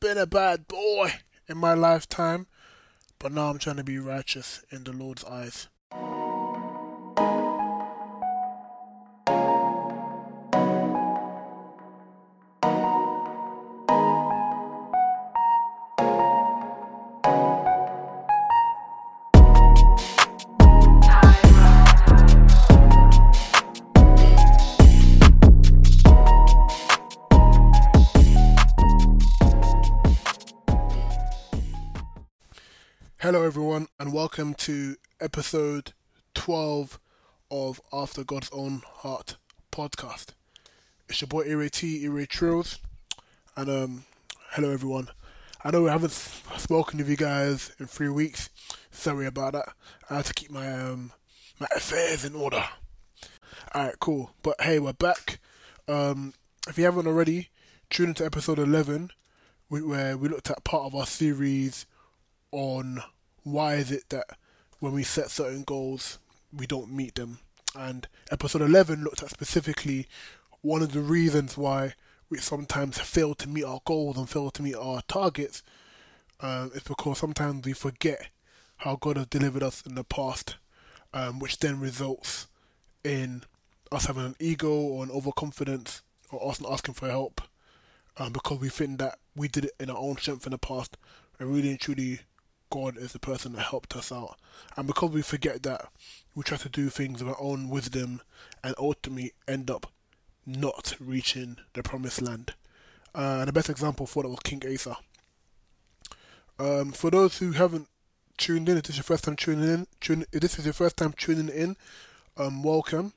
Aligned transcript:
been 0.00 0.18
a 0.18 0.26
bad 0.26 0.68
boy 0.68 1.10
in 1.48 1.56
my 1.56 1.72
lifetime, 1.72 2.46
but 3.18 3.32
now 3.32 3.48
I'm 3.48 3.58
trying 3.58 3.76
to 3.76 3.84
be 3.84 3.98
righteous 3.98 4.62
in 4.70 4.84
the 4.84 4.92
Lord's 4.92 5.24
eyes. 5.24 5.68
Episode 35.46 35.92
12 36.34 36.98
of 37.52 37.80
After 37.92 38.24
God's 38.24 38.50
Own 38.52 38.82
Heart 38.84 39.36
podcast. 39.70 40.30
It's 41.08 41.20
your 41.20 41.28
boy 41.28 41.48
Ire 41.48 41.68
T, 41.68 42.04
Ire 42.04 42.26
Trills, 42.26 42.80
and 43.56 43.70
um, 43.70 44.04
hello, 44.50 44.70
everyone. 44.70 45.06
I 45.62 45.70
know 45.70 45.84
we 45.84 45.90
haven't 45.90 46.10
spoken 46.10 46.98
with 46.98 47.08
you 47.08 47.16
guys 47.16 47.70
in 47.78 47.86
three 47.86 48.08
weeks. 48.08 48.50
Sorry 48.90 49.24
about 49.24 49.52
that. 49.52 49.68
I 50.10 50.16
had 50.16 50.24
to 50.24 50.34
keep 50.34 50.50
my 50.50 50.68
um, 50.68 51.12
my 51.60 51.68
affairs 51.76 52.24
in 52.24 52.34
order. 52.34 52.64
Alright, 53.72 54.00
cool. 54.00 54.32
But 54.42 54.60
hey, 54.60 54.80
we're 54.80 54.94
back. 54.94 55.38
Um, 55.86 56.34
if 56.66 56.76
you 56.76 56.82
haven't 56.86 57.06
already, 57.06 57.50
tune 57.88 58.08
into 58.08 58.26
episode 58.26 58.58
11, 58.58 59.12
where 59.68 60.16
we 60.16 60.28
looked 60.28 60.50
at 60.50 60.64
part 60.64 60.86
of 60.86 60.96
our 60.96 61.06
series 61.06 61.86
on 62.50 63.00
why 63.44 63.74
is 63.74 63.92
it 63.92 64.08
that 64.08 64.26
when 64.80 64.92
we 64.92 65.02
set 65.02 65.30
certain 65.30 65.62
goals 65.62 66.18
we 66.52 66.66
don't 66.66 66.92
meet 66.92 67.14
them. 67.16 67.38
And 67.74 68.06
episode 68.30 68.62
11 68.62 69.04
looked 69.04 69.22
at 69.22 69.30
specifically 69.30 70.06
one 70.62 70.82
of 70.82 70.92
the 70.92 71.00
reasons 71.00 71.56
why 71.56 71.94
we 72.30 72.38
sometimes 72.38 72.98
fail 72.98 73.34
to 73.34 73.48
meet 73.48 73.64
our 73.64 73.80
goals 73.84 74.16
and 74.16 74.28
fail 74.28 74.50
to 74.50 74.62
meet 74.62 74.74
our 74.74 75.02
targets 75.02 75.62
um, 76.40 76.70
is 76.74 76.82
because 76.82 77.18
sometimes 77.18 77.64
we 77.64 77.72
forget 77.72 78.28
how 78.78 78.96
God 78.96 79.16
has 79.16 79.26
delivered 79.26 79.62
us 79.62 79.82
in 79.86 79.94
the 79.94 80.04
past 80.04 80.56
um, 81.14 81.38
which 81.38 81.58
then 81.58 81.80
results 81.80 82.46
in 83.04 83.42
us 83.92 84.06
having 84.06 84.26
an 84.26 84.36
ego 84.40 84.70
or 84.70 85.04
an 85.04 85.10
overconfidence 85.10 86.02
or 86.30 86.50
us 86.50 86.60
not 86.60 86.72
asking 86.72 86.94
for 86.94 87.08
help 87.08 87.40
um, 88.16 88.32
because 88.32 88.58
we 88.58 88.68
think 88.68 88.98
that 88.98 89.18
we 89.36 89.48
did 89.48 89.66
it 89.66 89.72
in 89.78 89.90
our 89.90 89.98
own 89.98 90.16
strength 90.16 90.46
in 90.46 90.52
the 90.52 90.58
past 90.58 90.96
and 91.38 91.52
really 91.52 91.70
and 91.70 91.80
truly 91.80 92.20
God 92.70 92.96
is 92.96 93.12
the 93.12 93.18
person 93.18 93.52
that 93.52 93.62
helped 93.62 93.96
us 93.96 94.10
out. 94.10 94.36
And 94.76 94.86
because 94.86 95.10
we 95.10 95.22
forget 95.22 95.62
that, 95.62 95.88
we 96.34 96.42
try 96.42 96.58
to 96.58 96.68
do 96.68 96.88
things 96.88 97.22
with 97.22 97.32
our 97.32 97.40
own 97.40 97.68
wisdom 97.68 98.20
and 98.62 98.74
ultimately 98.78 99.32
end 99.48 99.70
up 99.70 99.92
not 100.44 100.94
reaching 101.00 101.56
the 101.74 101.82
promised 101.82 102.22
land. 102.22 102.54
Uh, 103.14 103.38
and 103.40 103.48
the 103.48 103.52
best 103.52 103.70
example 103.70 104.06
for 104.06 104.22
that 104.22 104.28
was 104.28 104.40
King 104.40 104.62
Asa. 104.70 104.96
Um, 106.58 106.92
for 106.92 107.10
those 107.10 107.38
who 107.38 107.52
haven't 107.52 107.88
tuned 108.36 108.68
in, 108.68 108.76
if 108.76 108.84
this 108.84 108.90
is 108.90 108.98
your 108.98 109.04
first 109.04 109.24
time 109.24 109.36
tuning 109.36 109.68
in, 109.68 109.86
tune, 110.00 110.24
if 110.32 110.40
this 110.40 110.58
is 110.58 110.64
your 110.64 110.74
first 110.74 110.96
time 110.96 111.12
tuning 111.16 111.48
in, 111.48 111.76
um, 112.36 112.62
welcome. 112.62 113.12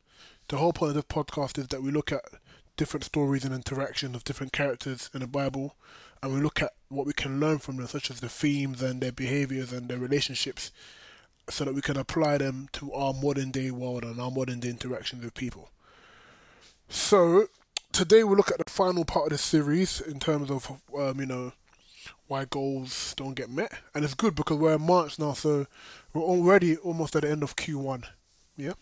The 0.47 0.57
whole 0.57 0.73
point 0.73 0.89
of 0.89 0.95
this 0.95 1.05
podcast 1.05 1.57
is 1.57 1.67
that 1.67 1.83
we 1.83 1.91
look 1.91 2.11
at 2.11 2.23
different 2.77 3.03
stories 3.03 3.43
and 3.43 3.53
interactions 3.53 4.15
of 4.15 4.23
different 4.23 4.53
characters 4.53 5.09
in 5.13 5.19
the 5.19 5.27
Bible, 5.27 5.75
and 6.21 6.33
we 6.33 6.41
look 6.41 6.61
at 6.61 6.71
what 6.89 7.05
we 7.05 7.13
can 7.13 7.39
learn 7.39 7.59
from 7.59 7.77
them, 7.77 7.87
such 7.87 8.11
as 8.11 8.19
the 8.19 8.29
themes 8.29 8.81
and 8.81 9.01
their 9.01 9.11
behaviors 9.11 9.71
and 9.71 9.87
their 9.87 9.97
relationships, 9.97 10.71
so 11.49 11.65
that 11.65 11.73
we 11.73 11.81
can 11.81 11.97
apply 11.97 12.37
them 12.37 12.67
to 12.73 12.91
our 12.93 13.13
modern 13.13 13.51
day 13.51 13.71
world 13.71 14.03
and 14.03 14.19
our 14.19 14.31
modern 14.31 14.59
day 14.59 14.69
interactions 14.69 15.23
with 15.23 15.33
people. 15.33 15.69
So, 16.89 17.47
today 17.91 18.23
we'll 18.23 18.37
look 18.37 18.51
at 18.51 18.57
the 18.57 18.71
final 18.71 19.05
part 19.05 19.27
of 19.27 19.31
the 19.31 19.37
series 19.37 20.01
in 20.01 20.19
terms 20.19 20.49
of, 20.51 20.71
um, 20.97 21.19
you 21.19 21.25
know, 21.25 21.53
why 22.27 22.45
goals 22.45 23.13
don't 23.15 23.33
get 23.33 23.49
met. 23.49 23.71
And 23.93 24.03
it's 24.03 24.13
good 24.13 24.35
because 24.35 24.57
we're 24.57 24.75
in 24.75 24.81
March 24.81 25.19
now, 25.19 25.33
so 25.33 25.65
we're 26.13 26.21
already 26.21 26.77
almost 26.77 27.15
at 27.15 27.23
the 27.23 27.31
end 27.31 27.43
of 27.43 27.55
Q1. 27.55 28.05
Yeah? 28.57 28.73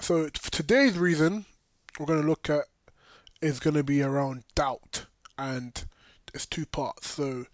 So, 0.00 0.28
today's 0.28 0.98
reason 0.98 1.46
we're 1.98 2.06
going 2.06 2.20
to 2.20 2.28
look 2.28 2.50
at 2.50 2.64
is 3.40 3.60
going 3.60 3.74
to 3.74 3.82
be 3.82 4.02
around 4.02 4.44
doubt, 4.54 5.03
and 5.38 5.84
it's 6.32 6.46
two 6.46 6.66
parts. 6.66 7.10
So, 7.10 7.46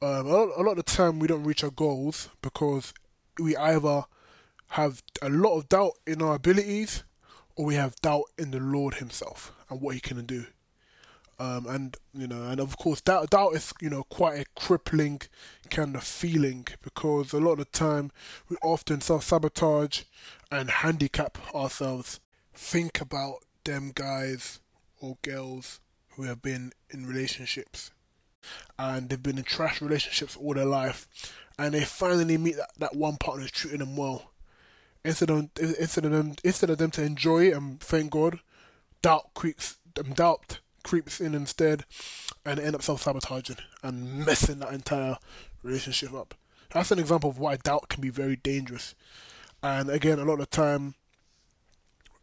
um, 0.00 0.26
a, 0.26 0.30
lot, 0.30 0.50
a 0.56 0.62
lot 0.62 0.70
of 0.72 0.76
the 0.76 0.82
time 0.84 1.18
we 1.18 1.26
don't 1.26 1.44
reach 1.44 1.64
our 1.64 1.70
goals 1.70 2.28
because 2.42 2.92
we 3.38 3.56
either 3.56 4.04
have 4.70 5.02
a 5.22 5.28
lot 5.28 5.56
of 5.56 5.68
doubt 5.68 5.92
in 6.06 6.22
our 6.22 6.34
abilities 6.34 7.04
or 7.56 7.64
we 7.64 7.74
have 7.74 7.96
doubt 7.96 8.24
in 8.38 8.50
the 8.50 8.60
Lord 8.60 8.94
Himself 8.94 9.52
and 9.68 9.80
what 9.80 9.94
He 9.94 10.00
can 10.00 10.24
do. 10.26 10.46
Um, 11.40 11.66
and 11.66 11.96
you 12.12 12.26
know, 12.26 12.48
and 12.48 12.60
of 12.60 12.76
course, 12.78 13.00
doubt 13.00 13.30
doubt 13.30 13.54
is 13.54 13.72
you 13.80 13.88
know 13.88 14.02
quite 14.02 14.40
a 14.40 14.44
crippling 14.60 15.20
kind 15.70 15.94
of 15.94 16.02
feeling 16.02 16.66
because 16.82 17.32
a 17.32 17.38
lot 17.38 17.52
of 17.52 17.58
the 17.58 17.64
time 17.66 18.10
we 18.48 18.56
often 18.60 19.00
self 19.00 19.22
sabotage 19.22 20.02
and 20.50 20.68
handicap 20.68 21.38
ourselves. 21.54 22.18
Think 22.54 23.00
about 23.00 23.44
them 23.62 23.92
guys 23.94 24.58
or 25.00 25.16
girls 25.22 25.78
who 26.18 26.24
have 26.24 26.42
been 26.42 26.72
in 26.90 27.06
relationships 27.06 27.92
and 28.76 29.08
they've 29.08 29.22
been 29.22 29.38
in 29.38 29.44
trash 29.44 29.80
relationships 29.80 30.36
all 30.36 30.52
their 30.52 30.64
life 30.64 31.06
and 31.58 31.74
they 31.74 31.84
finally 31.84 32.36
meet 32.36 32.56
that, 32.56 32.70
that 32.76 32.96
one 32.96 33.16
partner 33.16 33.42
who's 33.42 33.52
treating 33.52 33.78
them 33.78 33.96
well. 33.96 34.32
Instead 35.04 35.30
of 35.30 35.48
instead 35.58 36.04
of 36.04 36.10
them 36.10 36.34
instead 36.42 36.70
of 36.70 36.78
them 36.78 36.90
to 36.90 37.02
enjoy 37.02 37.52
and 37.52 37.80
thank 37.80 38.10
God, 38.10 38.40
doubt 39.00 39.32
creeps 39.34 39.78
um, 39.98 40.12
doubt 40.12 40.58
creeps 40.82 41.20
in 41.20 41.34
instead 41.34 41.84
and 42.44 42.58
end 42.58 42.74
up 42.74 42.82
self 42.82 43.02
sabotaging 43.02 43.58
and 43.82 44.26
messing 44.26 44.58
that 44.58 44.72
entire 44.72 45.18
relationship 45.62 46.12
up. 46.12 46.34
That's 46.72 46.90
an 46.90 46.98
example 46.98 47.30
of 47.30 47.38
why 47.38 47.56
doubt 47.56 47.88
can 47.88 48.00
be 48.00 48.10
very 48.10 48.36
dangerous. 48.36 48.96
And 49.62 49.88
again, 49.88 50.18
a 50.18 50.24
lot 50.24 50.34
of 50.34 50.40
the 50.40 50.46
time, 50.46 50.94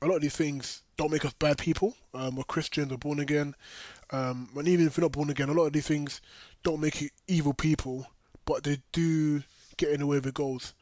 a 0.01 0.05
lot 0.07 0.15
of 0.15 0.21
these 0.21 0.35
things 0.35 0.83
don't 0.97 1.11
make 1.11 1.25
us 1.25 1.33
bad 1.33 1.57
people. 1.57 1.95
Um, 2.13 2.35
we're 2.35 2.43
Christians, 2.43 2.91
we're 2.91 2.97
born 2.97 3.19
again. 3.19 3.55
Um, 4.11 4.49
and 4.55 4.67
even 4.67 4.87
if 4.87 4.97
we're 4.97 5.03
not 5.03 5.11
born 5.11 5.29
again, 5.29 5.49
a 5.49 5.53
lot 5.53 5.65
of 5.65 5.73
these 5.73 5.87
things 5.87 6.21
don't 6.63 6.81
make 6.81 7.01
you 7.01 7.09
evil 7.27 7.53
people, 7.53 8.07
but 8.45 8.63
they 8.63 8.79
do 8.91 9.43
get 9.77 9.91
in 9.91 9.99
the 9.99 10.07
way 10.07 10.17
of 10.17 10.25
your 10.25 10.31
goals. 10.31 10.73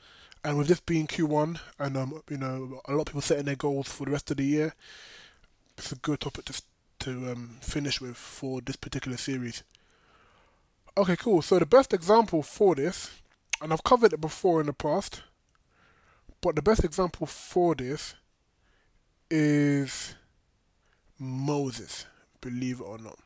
And 0.44 0.57
with 0.57 0.68
this 0.68 0.81
being 0.81 1.07
Q1, 1.07 1.59
and 1.79 1.97
um, 1.97 2.22
you 2.29 2.38
know, 2.38 2.81
a 2.85 2.91
lot 2.91 3.01
of 3.01 3.06
people 3.06 3.22
setting 3.22 3.46
their 3.46 3.56
goals 3.56 3.88
for 3.88 4.06
the 4.06 4.12
rest 4.12 4.29
of 4.31 4.38
the 4.38 4.46
year, 4.46 4.74
it's 5.78 5.91
a 5.91 5.95
good 5.95 6.19
topic 6.19 6.45
to 6.45 6.62
to 7.00 7.31
um, 7.31 7.57
finish 7.59 8.00
with 8.00 8.16
for 8.16 8.62
this 8.62 8.75
particular 8.75 9.18
series. 9.18 9.63
Okay, 10.97 11.16
cool. 11.16 11.41
So 11.41 11.59
the 11.59 11.66
best 11.66 11.94
example 11.94 12.44
for 12.44 12.75
this, 12.75 13.09
and 13.62 13.74
I've 13.74 13.84
covered 13.84 14.13
it 14.13 14.22
before 14.22 14.62
in 14.62 14.68
the 14.68 14.74
past, 14.74 15.22
but 16.41 16.56
the 16.56 16.62
best 16.62 16.84
example 16.84 17.25
for 17.25 17.74
this 17.75 18.16
is 19.35 20.13
Moses, 21.17 22.05
believe 22.39 22.81
it 22.81 22.83
or 22.83 22.99
not. 22.99 23.17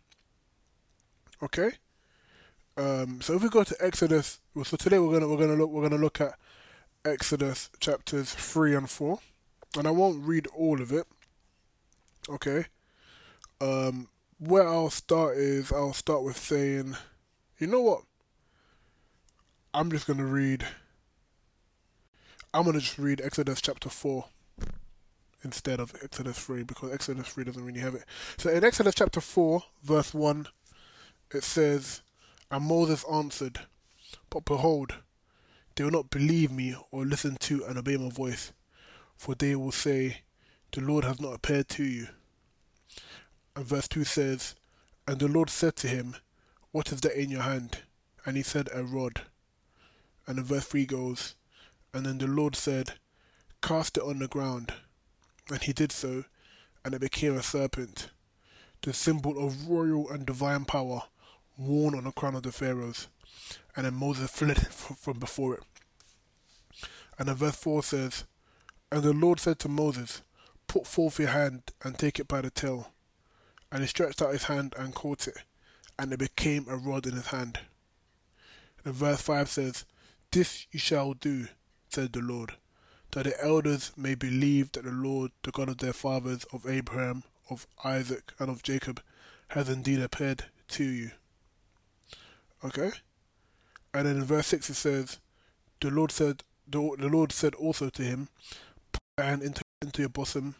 Okay. 1.44 1.72
Um, 2.78 3.20
so 3.20 3.36
if 3.36 3.44
we 3.44 3.50
go 3.50 3.66
to 3.66 3.76
Exodus, 3.82 4.40
well, 4.56 4.64
so 4.64 4.78
today 4.78 5.00
we're 5.00 5.12
gonna 5.12 5.28
we're 5.28 5.36
gonna 5.36 5.56
look 5.56 5.70
we're 5.70 5.90
gonna 5.90 6.02
look 6.02 6.22
at 6.22 6.36
Exodus 7.04 7.70
chapters 7.82 8.34
three 8.34 8.74
and 8.74 8.90
four, 8.90 9.20
and 9.78 9.86
I 9.86 9.92
won't 9.92 10.24
read 10.24 10.48
all 10.56 10.82
of 10.82 10.94
it. 10.94 11.06
Okay. 12.30 12.68
Um, 13.60 14.08
where 14.40 14.66
I'll 14.66 14.90
start 14.90 15.36
is 15.36 15.74
I'll 15.74 15.92
start 15.92 16.24
with 16.24 16.38
saying, 16.38 16.96
you 17.60 17.68
know 17.68 17.82
what? 17.82 18.04
I'm 19.74 19.92
just 19.92 20.08
gonna 20.08 20.26
read. 20.26 20.66
I'm 22.54 22.64
gonna 22.64 22.80
just 22.80 22.98
read 22.98 23.20
Exodus 23.20 23.60
chapter 23.60 23.90
four 23.90 24.28
instead 25.44 25.80
of 25.80 25.94
Exodus 26.04 26.40
3 26.40 26.64
because 26.64 26.92
Exodus 26.92 27.28
3 27.30 27.46
doesn't 27.46 27.66
really 27.66 27.80
have 27.80 27.96
it. 27.96 28.04
So 28.38 28.50
in 28.50 28.64
Exodus 28.64 28.96
chapter 28.96 29.22
4, 29.22 29.64
verse 29.84 30.14
1, 30.14 30.48
it 31.34 31.44
says, 31.44 32.02
And 32.50 32.66
Moses 32.66 33.06
answered, 33.12 33.60
But 34.30 34.46
behold, 34.46 34.96
they 35.76 35.84
will 35.84 35.92
not 35.92 36.10
believe 36.10 36.52
me 36.52 36.76
or 36.92 37.06
listen 37.06 37.38
to 37.42 37.64
and 37.66 37.78
obey 37.78 37.98
my 37.98 38.10
voice, 38.10 38.52
for 39.16 39.36
they 39.36 39.56
will 39.56 39.72
say, 39.72 40.22
The 40.72 40.82
Lord 40.82 41.04
has 41.04 41.20
not 41.22 41.34
appeared 41.34 41.70
to 41.70 41.84
you. 41.84 42.08
And 43.56 43.66
verse 43.66 43.88
2 43.88 44.04
says, 44.04 44.56
And 45.08 45.20
the 45.20 45.28
Lord 45.28 45.50
said 45.50 45.76
to 45.78 45.88
him, 45.88 46.16
What 46.72 46.92
is 46.92 47.02
that 47.02 47.20
in 47.20 47.30
your 47.30 47.44
hand? 47.44 47.80
And 48.26 48.38
he 48.38 48.44
said, 48.44 48.70
A 48.74 48.84
rod. 48.84 49.22
And 50.26 50.38
then 50.38 50.46
verse 50.46 50.66
3 50.66 50.86
goes, 50.86 51.36
And 51.94 52.06
then 52.06 52.18
the 52.18 52.28
Lord 52.28 52.56
said, 52.56 52.94
Cast 53.62 53.98
it 53.98 54.04
on 54.04 54.20
the 54.20 54.28
ground. 54.28 54.74
And 55.50 55.62
he 55.62 55.74
did 55.74 55.92
so, 55.92 56.26
and 56.84 56.94
it 56.94 57.02
became 57.02 57.36
a 57.36 57.44
serpent, 57.44 58.10
the 58.82 58.94
symbol 58.94 59.46
of 59.46 59.70
royal 59.70 60.10
and 60.10 60.26
divine 60.26 60.66
power, 60.66 61.04
worn 61.58 61.96
on 61.96 62.04
the 62.04 62.12
crown 62.12 62.36
of 62.36 62.44
the 62.44 62.52
Pharaohs. 62.52 63.08
And 63.76 63.86
then 63.86 63.94
Moses 63.94 64.30
fled 64.36 64.68
from 64.68 65.20
before 65.20 65.56
it. 65.56 65.64
And 67.18 67.28
then 67.28 67.36
verse 67.36 67.56
4 67.56 67.84
says, 67.84 68.26
And 68.92 69.04
the 69.04 69.14
Lord 69.14 69.40
said 69.40 69.60
to 69.60 69.70
Moses, 69.70 70.22
Put 70.68 70.86
forth 70.86 71.20
your 71.20 71.30
hand 71.30 71.64
and 71.84 71.98
take 71.98 72.20
it 72.20 72.28
by 72.28 72.42
the 72.42 72.50
tail. 72.50 72.92
And 73.72 73.82
he 73.82 73.88
stretched 73.88 74.22
out 74.22 74.34
his 74.34 74.44
hand 74.44 74.76
and 74.78 74.94
caught 74.94 75.28
it, 75.28 75.38
and 75.98 76.12
it 76.14 76.20
became 76.20 76.66
a 76.70 76.78
rod 76.78 77.06
in 77.06 77.14
his 77.14 77.28
hand. 77.28 77.60
And 78.86 78.94
verse 78.94 79.22
5 79.22 79.50
says, 79.50 79.86
This 80.32 80.68
you 80.72 80.80
shall 80.80 81.14
do, 81.14 81.48
said 81.90 82.14
the 82.14 82.22
Lord, 82.22 82.54
that 83.18 83.24
the 83.24 83.44
elders 83.44 83.92
may 83.98 84.14
believe 84.14 84.72
that 84.74 84.84
the 84.84 84.92
Lord, 84.92 85.32
the 85.42 85.50
God 85.50 85.70
of 85.70 85.80
their 85.80 85.92
fathers, 85.92 86.46
of 86.54 86.68
Abraham, 86.68 87.24
of 87.50 87.66
Isaac, 87.84 88.32
and 88.38 88.48
of 88.48 88.62
Jacob, 88.62 89.02
has 89.48 89.70
indeed 89.70 90.00
appeared 90.00 90.44
to 90.68 90.84
you. 90.84 91.10
Okay? 92.64 92.92
And 93.92 94.06
then 94.06 94.18
in 94.18 94.24
verse 94.24 94.46
6 94.46 94.70
it 94.70 94.76
says, 94.76 95.18
The 95.80 95.90
Lord 95.90 96.12
said, 96.12 96.44
the, 96.68 96.96
the 97.00 97.08
Lord 97.08 97.32
said 97.32 97.56
also 97.56 97.90
to 97.90 98.04
him, 98.04 98.28
Put 98.92 99.02
your 99.18 99.26
hand 99.26 99.42
into, 99.42 99.64
into 99.82 100.04
your 100.04 100.10
bosom, 100.10 100.54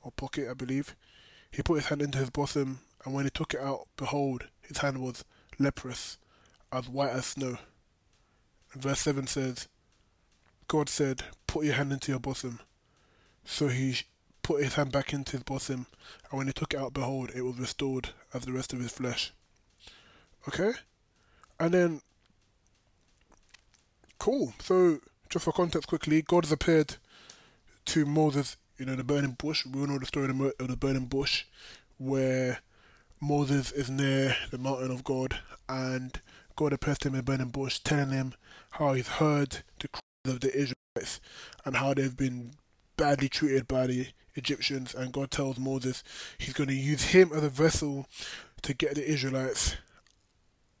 or 0.00 0.10
pocket, 0.12 0.48
I 0.50 0.54
believe. 0.54 0.96
He 1.50 1.62
put 1.62 1.74
his 1.74 1.88
hand 1.88 2.00
into 2.00 2.16
his 2.16 2.30
bosom, 2.30 2.78
and 3.04 3.12
when 3.12 3.26
he 3.26 3.30
took 3.30 3.52
it 3.52 3.60
out, 3.60 3.86
behold, 3.98 4.44
his 4.62 4.78
hand 4.78 5.02
was 5.02 5.26
leprous, 5.58 6.16
as 6.72 6.88
white 6.88 7.10
as 7.10 7.26
snow. 7.26 7.58
And 8.72 8.82
verse 8.82 9.00
7 9.00 9.26
says, 9.26 9.68
God 10.68 10.88
said, 10.90 11.22
Put 11.46 11.64
your 11.64 11.74
hand 11.74 11.92
into 11.92 12.12
your 12.12 12.20
bosom. 12.20 12.60
So 13.44 13.68
he 13.68 13.96
put 14.42 14.62
his 14.62 14.74
hand 14.74 14.92
back 14.92 15.12
into 15.12 15.32
his 15.32 15.42
bosom, 15.42 15.86
and 16.30 16.38
when 16.38 16.46
he 16.46 16.52
took 16.52 16.74
it 16.74 16.80
out, 16.80 16.94
behold, 16.94 17.30
it 17.34 17.42
was 17.42 17.58
restored 17.58 18.10
as 18.32 18.44
the 18.44 18.52
rest 18.52 18.72
of 18.72 18.80
his 18.80 18.92
flesh. 18.92 19.32
Okay? 20.46 20.72
And 21.58 21.74
then, 21.74 22.00
cool. 24.18 24.54
So, 24.60 25.00
just 25.28 25.44
for 25.44 25.52
context 25.52 25.88
quickly, 25.88 26.22
God 26.22 26.44
has 26.44 26.52
appeared 26.52 26.96
to 27.86 28.06
Moses, 28.06 28.56
you 28.78 28.86
know, 28.86 28.94
the 28.94 29.04
burning 29.04 29.36
bush. 29.38 29.66
We 29.66 29.80
all 29.80 29.86
know 29.86 29.98
the 29.98 30.06
story 30.06 30.30
of 30.30 30.68
the 30.68 30.76
burning 30.76 31.06
bush, 31.06 31.44
where 31.98 32.60
Moses 33.20 33.72
is 33.72 33.90
near 33.90 34.36
the 34.50 34.58
mountain 34.58 34.90
of 34.90 35.04
God, 35.04 35.38
and 35.68 36.20
God 36.56 36.72
appears 36.72 36.98
to 36.98 37.08
him 37.08 37.14
in 37.14 37.18
the 37.18 37.22
burning 37.22 37.48
bush, 37.48 37.80
telling 37.80 38.10
him 38.10 38.34
how 38.70 38.94
he's 38.94 39.08
heard 39.08 39.58
the 39.80 39.88
of 40.28 40.40
the 40.40 40.48
Israelites 40.48 41.20
and 41.64 41.76
how 41.76 41.94
they've 41.94 42.16
been 42.16 42.52
badly 42.96 43.28
treated 43.28 43.68
by 43.68 43.86
the 43.86 44.06
Egyptians. 44.34 44.94
And 44.94 45.12
God 45.12 45.30
tells 45.30 45.58
Moses 45.58 46.02
he's 46.38 46.54
going 46.54 46.68
to 46.68 46.74
use 46.74 47.04
him 47.04 47.30
as 47.34 47.42
a 47.42 47.48
vessel 47.48 48.06
to 48.62 48.74
get 48.74 48.94
the 48.94 49.08
Israelites 49.08 49.76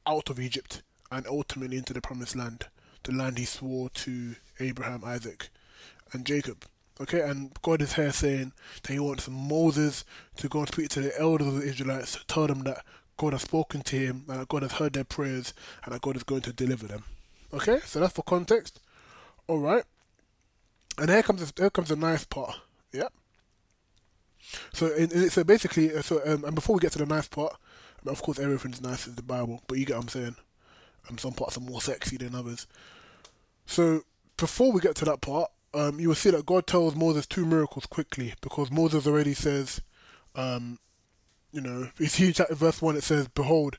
out 0.06 0.30
of 0.30 0.40
Egypt 0.40 0.82
and 1.10 1.26
ultimately 1.26 1.76
into 1.76 1.92
the 1.92 2.00
promised 2.00 2.36
land, 2.36 2.66
the 3.04 3.12
land 3.12 3.38
he 3.38 3.44
swore 3.44 3.88
to 3.90 4.34
Abraham, 4.60 5.02
Isaac, 5.04 5.48
and 6.12 6.24
Jacob. 6.24 6.64
Okay, 7.00 7.20
and 7.20 7.52
God 7.62 7.80
is 7.80 7.92
here 7.92 8.10
saying 8.10 8.52
that 8.82 8.92
He 8.92 8.98
wants 8.98 9.28
Moses 9.28 10.04
to 10.36 10.48
go 10.48 10.60
and 10.60 10.68
speak 10.68 10.88
to 10.90 11.00
the 11.00 11.20
elders 11.20 11.46
of 11.46 11.54
the 11.54 11.66
Israelites, 11.66 12.16
to 12.16 12.26
tell 12.26 12.48
them 12.48 12.64
that 12.64 12.84
God 13.16 13.34
has 13.34 13.42
spoken 13.42 13.82
to 13.82 13.96
him, 13.96 14.24
and 14.28 14.40
that 14.40 14.48
God 14.48 14.62
has 14.62 14.72
heard 14.72 14.94
their 14.94 15.04
prayers, 15.04 15.54
and 15.84 15.94
that 15.94 16.02
God 16.02 16.16
is 16.16 16.24
going 16.24 16.40
to 16.42 16.52
deliver 16.52 16.88
them. 16.88 17.04
Okay, 17.52 17.78
so 17.84 18.00
that's 18.00 18.14
for 18.14 18.22
context. 18.22 18.80
All 19.48 19.58
right, 19.58 19.84
and 20.98 21.10
here 21.10 21.22
comes 21.22 21.52
here 21.56 21.70
comes 21.70 21.88
the 21.88 21.96
nice 21.96 22.24
part. 22.24 22.54
Yeah. 22.92 23.08
So, 24.72 24.86
in, 24.94 25.30
so 25.30 25.44
basically, 25.44 25.94
uh, 25.94 26.02
so 26.02 26.20
um, 26.24 26.44
and 26.44 26.54
before 26.54 26.74
we 26.76 26.80
get 26.80 26.92
to 26.92 26.98
the 26.98 27.06
nice 27.06 27.28
part, 27.28 27.56
of 28.06 28.22
course, 28.22 28.38
everything's 28.38 28.80
nice 28.80 29.06
in 29.06 29.14
the 29.14 29.22
Bible, 29.22 29.62
but 29.66 29.78
you 29.78 29.86
get 29.86 29.96
what 29.96 30.04
I'm 30.04 30.08
saying. 30.08 30.36
And 31.08 31.18
some 31.18 31.32
parts 31.32 31.56
are 31.56 31.60
more 31.60 31.80
sexy 31.80 32.18
than 32.18 32.34
others. 32.34 32.66
So 33.66 34.02
before 34.36 34.72
we 34.72 34.80
get 34.80 34.94
to 34.96 35.04
that 35.06 35.20
part, 35.20 35.50
um, 35.74 35.98
you 36.00 36.08
will 36.08 36.14
see 36.14 36.30
that 36.30 36.46
God 36.46 36.66
tells 36.66 36.94
Moses 36.94 37.26
two 37.26 37.46
miracles 37.46 37.86
quickly 37.86 38.34
because 38.40 38.70
Moses 38.70 39.06
already 39.06 39.34
says, 39.34 39.80
um, 40.34 40.78
you 41.52 41.60
know, 41.60 41.88
you 41.98 42.06
see 42.06 42.32
verse 42.50 42.82
one, 42.82 42.96
it 42.96 43.04
says, 43.04 43.28
"Behold, 43.28 43.78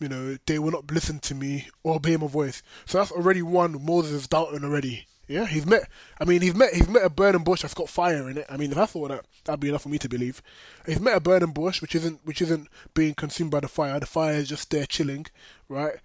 you 0.00 0.08
know, 0.08 0.36
they 0.46 0.58
will 0.58 0.72
not 0.72 0.90
listen 0.90 1.20
to 1.20 1.34
me 1.34 1.68
or 1.82 1.96
obey 1.96 2.16
my 2.16 2.26
voice." 2.26 2.62
So 2.86 2.98
that's 2.98 3.12
already 3.12 3.42
one 3.42 3.84
Moses 3.84 4.12
is 4.12 4.26
doubting 4.26 4.64
already. 4.64 5.06
Yeah, 5.28 5.46
he's 5.46 5.64
met. 5.64 5.88
I 6.20 6.24
mean, 6.24 6.42
he's 6.42 6.56
met. 6.56 6.74
He's 6.74 6.88
met 6.88 7.04
a 7.04 7.08
burning 7.08 7.44
bush 7.44 7.62
that's 7.62 7.72
got 7.72 7.88
fire 7.88 8.28
in 8.28 8.38
it. 8.38 8.46
I 8.50 8.56
mean, 8.56 8.72
if 8.72 8.78
I 8.78 8.86
thought 8.86 9.10
that, 9.10 9.24
that'd 9.44 9.60
be 9.60 9.68
enough 9.68 9.82
for 9.82 9.88
me 9.88 9.98
to 9.98 10.08
believe. 10.08 10.42
He's 10.84 10.98
met 10.98 11.16
a 11.16 11.20
burning 11.20 11.52
bush 11.52 11.80
which 11.80 11.94
isn't 11.94 12.20
which 12.24 12.42
isn't 12.42 12.66
being 12.94 13.14
consumed 13.14 13.52
by 13.52 13.60
the 13.60 13.68
fire. 13.68 14.00
The 14.00 14.06
fire 14.06 14.34
is 14.34 14.48
just 14.48 14.68
there 14.70 14.86
chilling, 14.86 15.26
right? 15.68 15.98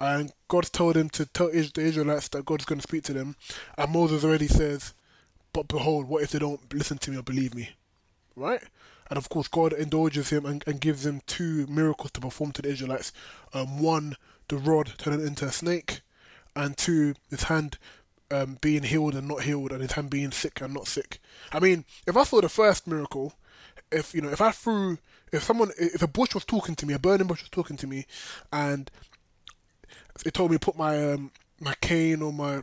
And 0.00 0.32
God's 0.48 0.70
told 0.70 0.96
him 0.96 1.10
to 1.10 1.26
tell 1.26 1.50
the 1.50 1.72
Israelites 1.76 2.28
that 2.28 2.46
God's 2.46 2.64
going 2.64 2.80
to 2.80 2.88
speak 2.88 3.04
to 3.04 3.12
them. 3.12 3.36
And 3.76 3.92
Moses 3.92 4.24
already 4.24 4.48
says, 4.48 4.94
"But 5.52 5.68
behold, 5.68 6.08
what 6.08 6.22
if 6.22 6.30
they 6.30 6.38
don't 6.38 6.72
listen 6.72 6.96
to 6.98 7.10
me 7.10 7.18
or 7.18 7.22
believe 7.22 7.54
me?" 7.54 7.76
Right? 8.34 8.62
And 9.10 9.18
of 9.18 9.28
course, 9.28 9.48
God 9.48 9.72
indulges 9.72 10.30
him 10.30 10.46
and, 10.46 10.64
and 10.66 10.80
gives 10.80 11.04
him 11.04 11.20
two 11.26 11.66
miracles 11.66 12.12
to 12.12 12.20
perform 12.20 12.52
to 12.52 12.62
the 12.62 12.70
Israelites. 12.70 13.12
Um, 13.52 13.82
one, 13.82 14.16
the 14.48 14.56
rod 14.56 14.92
turning 14.98 15.26
into 15.26 15.44
a 15.44 15.52
snake, 15.52 16.00
and 16.54 16.76
two, 16.76 17.14
his 17.28 17.44
hand 17.44 17.76
um, 18.30 18.58
being 18.60 18.84
healed 18.84 19.14
and 19.14 19.26
not 19.26 19.42
healed, 19.42 19.72
and 19.72 19.82
his 19.82 19.92
hand 19.92 20.10
being 20.10 20.30
sick 20.30 20.60
and 20.60 20.72
not 20.72 20.86
sick. 20.86 21.20
I 21.52 21.58
mean, 21.58 21.84
if 22.06 22.16
I 22.16 22.22
saw 22.22 22.40
the 22.40 22.48
first 22.48 22.86
miracle, 22.86 23.34
if 23.90 24.14
you 24.14 24.20
know, 24.20 24.30
if 24.30 24.40
I 24.40 24.52
threw, 24.52 24.98
if 25.32 25.42
someone, 25.42 25.72
if 25.76 26.02
a 26.02 26.08
bush 26.08 26.34
was 26.34 26.44
talking 26.44 26.76
to 26.76 26.86
me, 26.86 26.94
a 26.94 26.98
burning 26.98 27.26
bush 27.26 27.42
was 27.42 27.50
talking 27.50 27.76
to 27.78 27.86
me, 27.86 28.06
and 28.52 28.90
it 30.24 30.34
told 30.34 30.52
me 30.52 30.58
to 30.58 30.64
put 30.64 30.76
my 30.76 31.12
um, 31.12 31.32
my 31.58 31.74
cane 31.80 32.22
or 32.22 32.32
my 32.32 32.62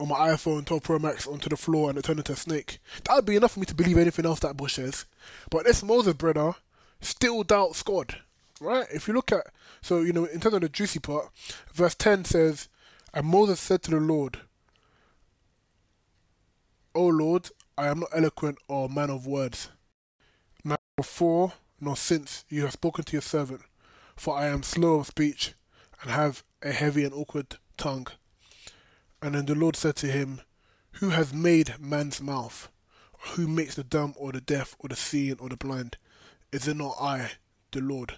on 0.00 0.08
my 0.08 0.30
iPhone 0.30 0.64
12 0.64 0.82
Pro 0.82 0.98
Max 0.98 1.26
onto 1.26 1.48
the 1.48 1.56
floor 1.56 1.90
and 1.90 1.98
it 1.98 2.04
turned 2.04 2.20
into 2.20 2.32
a 2.32 2.36
snake. 2.36 2.78
That 3.04 3.16
would 3.16 3.24
be 3.24 3.36
enough 3.36 3.52
for 3.52 3.60
me 3.60 3.66
to 3.66 3.74
believe 3.74 3.98
anything 3.98 4.26
else 4.26 4.40
that 4.40 4.56
bush 4.56 4.74
says. 4.74 5.06
But 5.50 5.64
this 5.64 5.82
Moses 5.82 6.14
brother 6.14 6.52
still 7.00 7.42
doubts 7.42 7.82
God, 7.82 8.16
right? 8.60 8.86
If 8.92 9.08
you 9.08 9.14
look 9.14 9.32
at, 9.32 9.46
so, 9.82 10.00
you 10.00 10.12
know, 10.12 10.24
in 10.24 10.40
terms 10.40 10.54
of 10.54 10.60
the 10.60 10.68
juicy 10.68 11.00
part, 11.00 11.30
verse 11.72 11.94
10 11.94 12.24
says, 12.24 12.68
and 13.12 13.26
Moses 13.26 13.58
said 13.58 13.82
to 13.84 13.90
the 13.90 14.00
Lord, 14.00 14.38
O 16.94 17.06
Lord, 17.06 17.50
I 17.76 17.88
am 17.88 18.00
not 18.00 18.10
eloquent 18.14 18.58
or 18.68 18.88
man 18.88 19.10
of 19.10 19.26
words. 19.26 19.70
Neither 20.64 20.80
before 20.96 21.52
nor 21.80 21.96
since 21.96 22.44
you 22.48 22.62
have 22.62 22.72
spoken 22.72 23.04
to 23.04 23.12
your 23.12 23.22
servant, 23.22 23.62
for 24.16 24.36
I 24.36 24.46
am 24.46 24.62
slow 24.62 24.96
of 24.96 25.06
speech 25.06 25.54
and 26.02 26.10
have 26.10 26.42
a 26.62 26.72
heavy 26.72 27.04
and 27.04 27.14
awkward 27.14 27.56
tongue. 27.76 28.08
And 29.22 29.34
then 29.34 29.46
the 29.46 29.54
Lord 29.54 29.76
said 29.76 29.96
to 29.96 30.06
him, 30.06 30.40
Who 30.92 31.10
has 31.10 31.32
made 31.32 31.74
man's 31.78 32.20
mouth? 32.20 32.68
who 33.18 33.48
makes 33.48 33.74
the 33.74 33.84
dumb 33.84 34.14
or 34.16 34.32
the 34.32 34.40
deaf 34.40 34.76
or 34.78 34.88
the 34.88 34.96
seeing 34.96 35.38
or 35.38 35.48
the 35.48 35.56
blind? 35.56 35.96
Is 36.52 36.68
it 36.68 36.76
not 36.76 36.96
I, 37.00 37.32
the 37.72 37.80
Lord? 37.80 38.14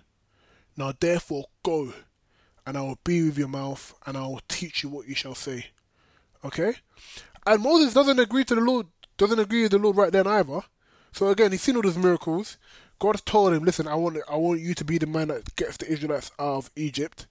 Now 0.76 0.92
therefore 0.98 1.46
go 1.62 1.92
and 2.66 2.76
I 2.76 2.82
will 2.82 2.98
be 3.02 3.24
with 3.24 3.38
your 3.38 3.48
mouth, 3.48 3.94
and 4.06 4.16
I 4.16 4.20
will 4.20 4.42
teach 4.46 4.82
you 4.82 4.90
what 4.90 5.08
you 5.08 5.14
shall 5.14 5.34
say. 5.34 5.68
Okay? 6.44 6.74
And 7.46 7.62
Moses 7.62 7.94
doesn't 7.94 8.20
agree 8.20 8.44
to 8.44 8.54
the 8.54 8.60
Lord, 8.60 8.86
doesn't 9.16 9.38
agree 9.38 9.62
with 9.62 9.72
the 9.72 9.78
Lord 9.78 9.96
right 9.96 10.12
then 10.12 10.26
either. 10.26 10.60
So 11.10 11.28
again, 11.28 11.52
he's 11.52 11.62
seen 11.62 11.74
all 11.74 11.82
those 11.82 11.96
miracles. 11.96 12.58
God 12.98 13.20
told 13.24 13.54
him, 13.54 13.64
"Listen, 13.64 13.88
I 13.88 13.94
want, 13.94 14.18
I 14.28 14.36
want 14.36 14.60
you 14.60 14.74
to 14.74 14.84
be 14.84 14.98
the 14.98 15.06
man 15.06 15.28
that 15.28 15.56
gets 15.56 15.78
the 15.78 15.90
Israelites 15.90 16.30
out 16.38 16.56
of 16.58 16.70
Egypt." 16.76 17.26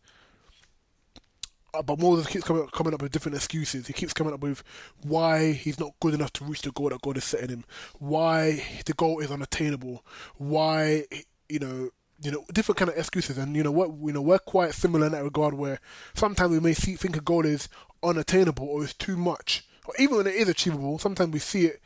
Uh, 1.73 1.83
but 1.83 1.99
Moses 1.99 2.27
keeps 2.27 2.43
coming, 2.43 2.67
coming 2.67 2.93
up 2.93 3.01
with 3.01 3.11
different 3.11 3.35
excuses. 3.35 3.88
He 3.88 3.93
keeps 3.93 4.13
coming 4.13 4.33
up 4.33 4.39
with 4.39 4.63
why 5.03 5.51
he's 5.51 5.79
not 5.79 5.93
good 5.99 6.13
enough 6.13 6.33
to 6.33 6.45
reach 6.45 6.63
the 6.63 6.71
goal 6.71 6.89
that 6.89 7.01
God 7.01 7.17
is 7.17 7.23
setting 7.23 7.49
him, 7.49 7.65
why 7.99 8.63
the 8.85 8.93
goal 8.93 9.19
is 9.19 9.31
unattainable, 9.31 10.03
why 10.38 11.05
you 11.47 11.59
know 11.59 11.89
you 12.21 12.31
know, 12.31 12.43
different 12.51 12.77
kind 12.77 12.91
of 12.91 12.97
excuses, 12.97 13.38
and 13.38 13.55
you 13.55 13.63
know 13.63 13.71
what, 13.71 13.91
you 14.03 14.11
know, 14.11 14.21
we're 14.21 14.39
quite 14.39 14.73
similar 14.73 15.05
in 15.05 15.13
that 15.13 15.23
regard. 15.23 15.53
Where 15.53 15.79
sometimes 16.13 16.51
we 16.51 16.59
may 16.59 16.73
see 16.73 16.95
think 16.95 17.15
a 17.15 17.21
goal 17.21 17.45
is 17.45 17.69
unattainable 18.03 18.67
or 18.67 18.83
is 18.83 18.93
too 18.93 19.15
much, 19.15 19.65
or 19.85 19.93
even 19.99 20.17
when 20.17 20.27
it 20.27 20.35
is 20.35 20.49
achievable, 20.49 20.99
sometimes 20.99 21.31
we 21.31 21.39
see 21.39 21.65
it 21.65 21.81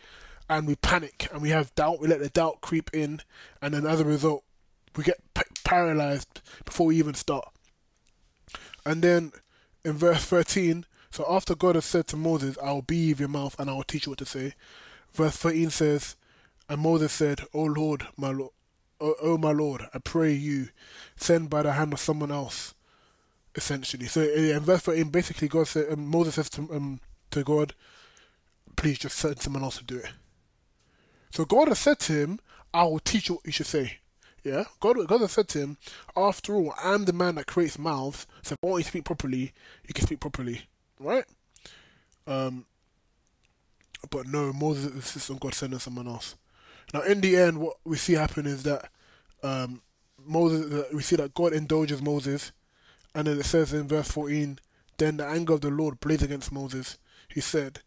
and 0.50 0.68
we 0.68 0.76
panic 0.76 1.28
and 1.32 1.42
we 1.42 1.50
have 1.50 1.74
doubt. 1.76 2.00
We 2.00 2.08
let 2.08 2.20
the 2.20 2.30
doubt 2.30 2.62
creep 2.62 2.90
in, 2.94 3.22
and 3.62 3.74
then 3.74 3.86
as 3.86 4.00
a 4.00 4.06
result, 4.06 4.44
we 4.96 5.04
get 5.04 5.18
p- 5.34 5.44
paralyzed 5.64 6.42
before 6.66 6.88
we 6.88 6.98
even 6.98 7.14
start. 7.14 7.48
And 8.86 9.02
then 9.02 9.32
in 9.86 9.94
verse 9.94 10.26
thirteen, 10.26 10.86
so 11.12 11.26
after 11.30 11.56
God 11.56 11.76
has 11.76 11.86
said 11.86 12.08
to 12.08 12.18
Moses, 12.18 12.58
"I 12.62 12.72
will 12.72 12.82
be 12.82 13.10
with 13.10 13.20
your 13.20 13.30
mouth 13.30 13.56
and 13.60 13.70
I 13.70 13.74
will 13.74 13.84
teach 13.84 14.06
you 14.06 14.12
what 14.12 14.20
to 14.20 14.26
say," 14.26 14.54
verse 15.14 15.38
thirteen 15.38 15.70
says, 15.70 16.16
"And 16.70 16.82
Moses 16.82 17.12
said, 17.12 17.42
O 17.54 17.64
Lord, 17.64 18.08
my 18.18 18.32
Lord." 18.32 18.52
o, 19.04 19.16
oh 19.22 19.38
my 19.38 19.52
Lord, 19.52 19.84
I 19.94 20.00
pray 20.00 20.32
you 20.32 20.70
send 21.16 21.50
by 21.50 21.62
the 21.64 21.74
hand 21.74 21.94
of 21.94 22.00
someone 22.00 22.32
else. 22.32 22.74
Essentially, 23.56 24.08
so 24.08 24.22
in 24.22 24.62
verse 24.62 24.82
13, 24.82 25.10
basically, 25.10 25.48
God 25.48 25.68
said, 25.68 25.94
um, 25.94 26.08
Moses 26.08 26.34
says 26.36 26.50
to 26.52 26.62
um, 26.74 27.00
to 27.30 27.44
God, 27.44 27.76
"Please 28.76 28.98
just 28.98 29.16
send 29.16 29.40
someone 29.40 29.62
else 29.62 29.78
to 29.78 29.84
do 29.84 29.98
it." 29.98 30.10
So 31.30 31.46
God 31.46 31.68
has 31.68 31.78
said 31.78 32.00
to 32.00 32.14
him, 32.14 32.40
"I 32.74 32.86
will 32.86 33.00
teach 33.00 33.30
you 33.30 33.36
what 33.36 33.46
you 33.46 33.52
should 33.52 33.68
say." 33.68 34.00
Yeah, 34.44 34.66
God, 34.80 35.08
God 35.08 35.22
has 35.22 35.32
said 35.32 35.48
to 35.50 35.60
him, 35.60 35.78
"After 36.18 36.56
all, 36.56 36.74
I'm 36.84 37.06
the 37.06 37.14
man 37.14 37.36
that 37.36 37.48
creates 37.48 37.80
mouths. 37.80 38.28
So 38.42 38.54
if 38.54 38.60
I 38.64 38.68
want 38.68 38.80
you 38.80 38.84
to 38.84 38.90
speak 38.90 39.06
properly, 39.06 39.54
you 39.88 39.94
can 39.94 40.06
speak 40.06 40.20
properly, 40.20 40.64
right?" 41.00 41.26
Um, 42.28 42.66
but 44.10 44.28
no, 44.28 44.52
Moses 44.52 44.94
insists 44.94 45.30
on 45.30 45.38
God 45.38 45.54
sending 45.54 45.80
someone 45.80 46.08
else. 46.08 46.36
Now, 46.94 47.02
in 47.02 47.22
the 47.22 47.38
end, 47.38 47.60
what 47.60 47.78
we 47.86 47.98
see 47.98 48.14
happen 48.14 48.46
is 48.46 48.64
that 48.64 48.90
um, 49.42 49.82
Moses, 50.26 50.86
we 50.94 51.02
see 51.02 51.16
that 51.16 51.34
God 51.34 51.54
indulges 51.54 52.02
Moses, 52.02 52.52
and 53.16 53.28
then 53.28 53.40
it 53.40 53.46
says 53.46 53.74
in 53.74 53.88
verse 53.88 54.10
14, 54.12 54.60
then 54.98 55.18
the 55.18 55.26
anger 55.26 55.54
of 55.54 55.62
the 55.62 55.70
Lord 55.70 56.00
blazed 56.00 56.24
against 56.24 56.52
Moses. 56.52 56.98
He 57.30 57.42
said, 57.42 57.80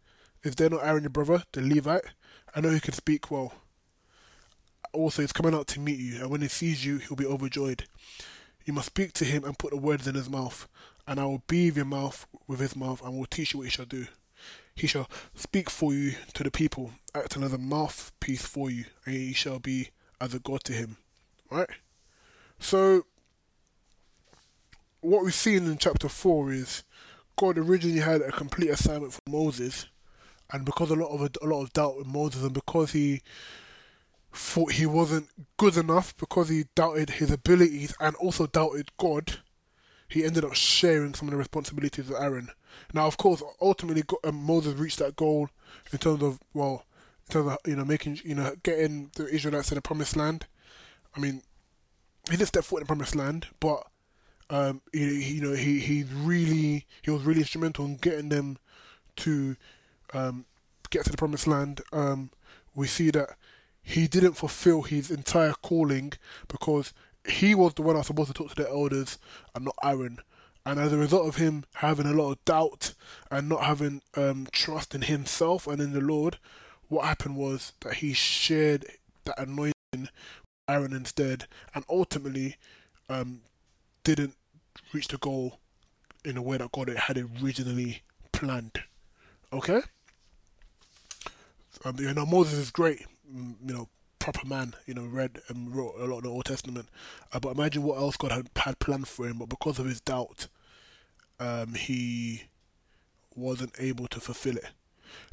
Is 0.42 0.54
there 0.54 0.70
not 0.70 0.84
Aaron 0.84 1.04
your 1.04 1.10
brother, 1.10 1.42
the 1.52 1.60
Levite? 1.60 2.04
I 2.54 2.60
know 2.60 2.70
he 2.70 2.80
can 2.80 2.94
speak 2.94 3.30
well. 3.30 3.52
Also, 4.96 5.22
he's 5.22 5.32
coming 5.32 5.54
out 5.54 5.66
to 5.68 5.80
meet 5.80 5.98
you, 5.98 6.20
and 6.20 6.30
when 6.30 6.40
he 6.40 6.48
sees 6.48 6.84
you, 6.84 6.98
he'll 6.98 7.16
be 7.16 7.26
overjoyed. 7.26 7.84
You 8.64 8.72
must 8.72 8.86
speak 8.86 9.12
to 9.14 9.24
him 9.24 9.44
and 9.44 9.58
put 9.58 9.70
the 9.70 9.76
words 9.76 10.08
in 10.08 10.14
his 10.14 10.28
mouth, 10.28 10.66
and 11.06 11.20
I 11.20 11.24
will 11.24 11.42
beave 11.46 11.76
your 11.76 11.86
mouth 11.86 12.26
with 12.46 12.60
his 12.60 12.74
mouth, 12.74 13.02
and 13.02 13.16
will 13.16 13.26
teach 13.26 13.52
you 13.52 13.58
what 13.58 13.64
he 13.64 13.70
shall 13.70 13.84
do. 13.84 14.06
He 14.74 14.86
shall 14.86 15.08
speak 15.34 15.70
for 15.70 15.94
you 15.94 16.14
to 16.34 16.42
the 16.42 16.50
people, 16.50 16.92
acting 17.14 17.42
as 17.42 17.52
a 17.52 17.58
mouthpiece 17.58 18.44
for 18.44 18.70
you, 18.70 18.84
and 19.04 19.14
he 19.14 19.32
shall 19.32 19.58
be 19.58 19.90
as 20.20 20.34
a 20.34 20.38
God 20.38 20.64
to 20.64 20.72
him. 20.72 20.96
Right? 21.50 21.70
So, 22.58 23.04
what 25.00 25.24
we've 25.24 25.34
seen 25.34 25.66
in 25.66 25.78
chapter 25.78 26.08
4 26.08 26.52
is 26.52 26.82
God 27.36 27.58
originally 27.58 28.00
had 28.00 28.22
a 28.22 28.32
complete 28.32 28.70
assignment 28.70 29.12
for 29.12 29.20
Moses, 29.28 29.86
and 30.52 30.64
because 30.64 30.90
a 30.90 30.94
lot 30.94 31.10
of 31.10 31.20
a, 31.42 31.46
lot 31.46 31.62
of 31.62 31.72
doubt 31.72 31.96
in 32.02 32.10
Moses, 32.10 32.42
and 32.42 32.52
because 32.52 32.92
he 32.92 33.22
thought 34.36 34.72
he 34.72 34.86
wasn't 34.86 35.28
good 35.56 35.76
enough, 35.76 36.16
because 36.16 36.48
he 36.48 36.64
doubted 36.74 37.10
his 37.10 37.30
abilities 37.30 37.94
and 38.00 38.14
also 38.16 38.46
doubted 38.46 38.90
God, 38.98 39.38
he 40.08 40.24
ended 40.24 40.44
up 40.44 40.54
sharing 40.54 41.14
some 41.14 41.28
of 41.28 41.32
the 41.32 41.38
responsibilities 41.38 42.08
with 42.08 42.20
Aaron. 42.20 42.50
Now, 42.92 43.06
of 43.06 43.16
course, 43.16 43.42
ultimately 43.60 44.04
um, 44.24 44.36
Moses 44.36 44.74
reached 44.74 44.98
that 44.98 45.16
goal 45.16 45.48
in 45.92 45.98
terms 45.98 46.22
of 46.22 46.38
well, 46.54 46.84
in 47.28 47.32
terms 47.32 47.52
of 47.52 47.58
you 47.66 47.76
know 47.76 47.84
making 47.84 48.20
you 48.24 48.34
know 48.34 48.54
getting 48.62 49.10
the 49.16 49.26
Israelites 49.26 49.68
to 49.68 49.74
the 49.74 49.82
Promised 49.82 50.16
Land. 50.16 50.46
I 51.16 51.20
mean, 51.20 51.42
he 52.30 52.36
did 52.36 52.46
step 52.46 52.64
foot 52.64 52.78
in 52.78 52.82
the 52.84 52.86
Promised 52.86 53.16
Land, 53.16 53.46
but 53.60 53.86
um, 54.50 54.82
you, 54.92 55.06
you 55.06 55.40
know 55.40 55.54
he 55.54 55.80
he 55.80 56.04
really 56.04 56.86
he 57.02 57.10
was 57.10 57.22
really 57.24 57.40
instrumental 57.40 57.84
in 57.84 57.96
getting 57.96 58.28
them 58.28 58.58
to 59.16 59.56
um, 60.12 60.44
get 60.90 61.04
to 61.04 61.10
the 61.10 61.16
Promised 61.16 61.46
Land. 61.46 61.80
Um, 61.92 62.30
we 62.74 62.86
see 62.86 63.10
that 63.10 63.30
he 63.88 64.08
didn't 64.08 64.32
fulfill 64.32 64.82
his 64.82 65.12
entire 65.12 65.52
calling 65.62 66.12
because 66.48 66.92
he 67.24 67.54
was 67.54 67.72
the 67.74 67.82
one 67.82 67.94
that 67.94 68.00
was 68.00 68.08
supposed 68.08 68.26
to 68.26 68.34
talk 68.34 68.48
to 68.48 68.62
the 68.64 68.68
elders 68.68 69.16
and 69.54 69.64
not 69.64 69.76
Aaron. 69.80 70.18
And 70.66 70.80
as 70.80 70.92
a 70.92 70.98
result 70.98 71.28
of 71.28 71.36
him 71.36 71.62
having 71.74 72.06
a 72.06 72.12
lot 72.12 72.32
of 72.32 72.44
doubt 72.44 72.94
and 73.30 73.48
not 73.48 73.62
having 73.62 74.02
um, 74.16 74.48
trust 74.50 74.96
in 74.96 75.02
himself 75.02 75.68
and 75.68 75.80
in 75.80 75.92
the 75.92 76.00
Lord, 76.00 76.38
what 76.88 77.04
happened 77.04 77.36
was 77.36 77.74
that 77.82 77.94
he 77.94 78.12
shared 78.12 78.86
that 79.24 79.38
anointing 79.38 79.72
with 79.94 80.10
Aaron 80.68 80.92
instead, 80.92 81.46
and 81.72 81.84
ultimately 81.88 82.56
um, 83.08 83.42
didn't 84.02 84.34
reach 84.92 85.06
the 85.06 85.18
goal 85.18 85.60
in 86.24 86.36
a 86.36 86.42
way 86.42 86.56
that 86.56 86.72
God 86.72 86.88
had 86.88 87.24
originally 87.40 88.02
planned. 88.32 88.80
Okay? 89.52 89.80
Um, 91.84 91.94
you 92.00 92.12
know, 92.12 92.26
Moses 92.26 92.58
is 92.58 92.70
great, 92.72 93.06
you 93.34 93.74
know, 93.74 93.88
proper 94.18 94.46
man, 94.46 94.74
you 94.86 94.94
know, 94.94 95.04
read 95.04 95.40
and 95.48 95.74
wrote 95.74 95.94
a 95.98 96.04
lot 96.04 96.18
of 96.18 96.22
the 96.24 96.30
Old 96.30 96.44
Testament. 96.44 96.88
Uh, 97.32 97.40
but 97.40 97.56
imagine 97.56 97.82
what 97.82 97.98
else 97.98 98.16
God 98.16 98.32
had, 98.32 98.48
had 98.56 98.78
planned 98.78 99.08
for 99.08 99.26
him, 99.26 99.38
but 99.38 99.48
because 99.48 99.78
of 99.78 99.86
his 99.86 100.00
doubt, 100.00 100.48
um, 101.38 101.74
he 101.74 102.44
wasn't 103.34 103.74
able 103.78 104.08
to 104.08 104.20
fulfill 104.20 104.56
it. 104.56 104.66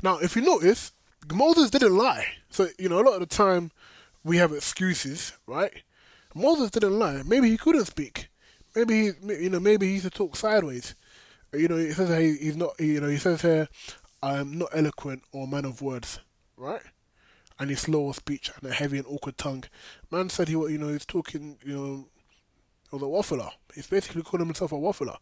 Now, 0.01 0.17
if 0.19 0.35
you 0.35 0.41
notice, 0.41 0.91
Moses 1.31 1.69
didn't 1.69 1.97
lie. 1.97 2.25
So, 2.49 2.67
you 2.77 2.89
know, 2.89 2.99
a 2.99 3.03
lot 3.03 3.13
of 3.13 3.21
the 3.21 3.25
time 3.25 3.71
we 4.23 4.37
have 4.37 4.51
excuses, 4.51 5.33
right? 5.47 5.71
Moses 6.35 6.71
didn't 6.71 6.97
lie. 6.97 7.21
Maybe 7.25 7.49
he 7.49 7.57
couldn't 7.57 7.85
speak. 7.85 8.29
Maybe 8.75 8.93
he, 8.93 9.33
you 9.43 9.49
know, 9.49 9.59
maybe 9.59 9.87
he 9.87 9.93
used 9.93 10.05
to 10.05 10.09
talk 10.09 10.35
sideways. 10.35 10.95
You 11.53 11.67
know, 11.67 11.77
he 11.77 11.91
says 11.91 12.09
he, 12.09 12.45
he's 12.45 12.57
not, 12.57 12.79
you 12.79 12.99
know, 12.99 13.07
he 13.07 13.17
says 13.17 13.41
here, 13.41 13.67
I'm 14.21 14.57
not 14.57 14.69
eloquent 14.73 15.23
or 15.31 15.47
man 15.47 15.65
of 15.65 15.81
words, 15.81 16.19
right? 16.57 16.81
And 17.59 17.69
he's 17.69 17.81
slow 17.81 18.09
of 18.09 18.15
speech 18.15 18.51
and 18.59 18.69
a 18.69 18.73
heavy 18.73 18.97
and 18.97 19.07
awkward 19.07 19.37
tongue. 19.37 19.63
Man 20.11 20.29
said 20.29 20.47
he, 20.47 20.53
you 20.53 20.77
know, 20.77 20.89
he's 20.89 21.05
talking, 21.05 21.57
you 21.63 21.75
know, 21.75 22.07
was 22.93 23.01
a 23.01 23.05
waffler. 23.05 23.51
He's 23.73 23.87
basically 23.87 24.21
calling 24.21 24.45
himself 24.45 24.71
a 24.71 24.75
waffler, 24.75 25.17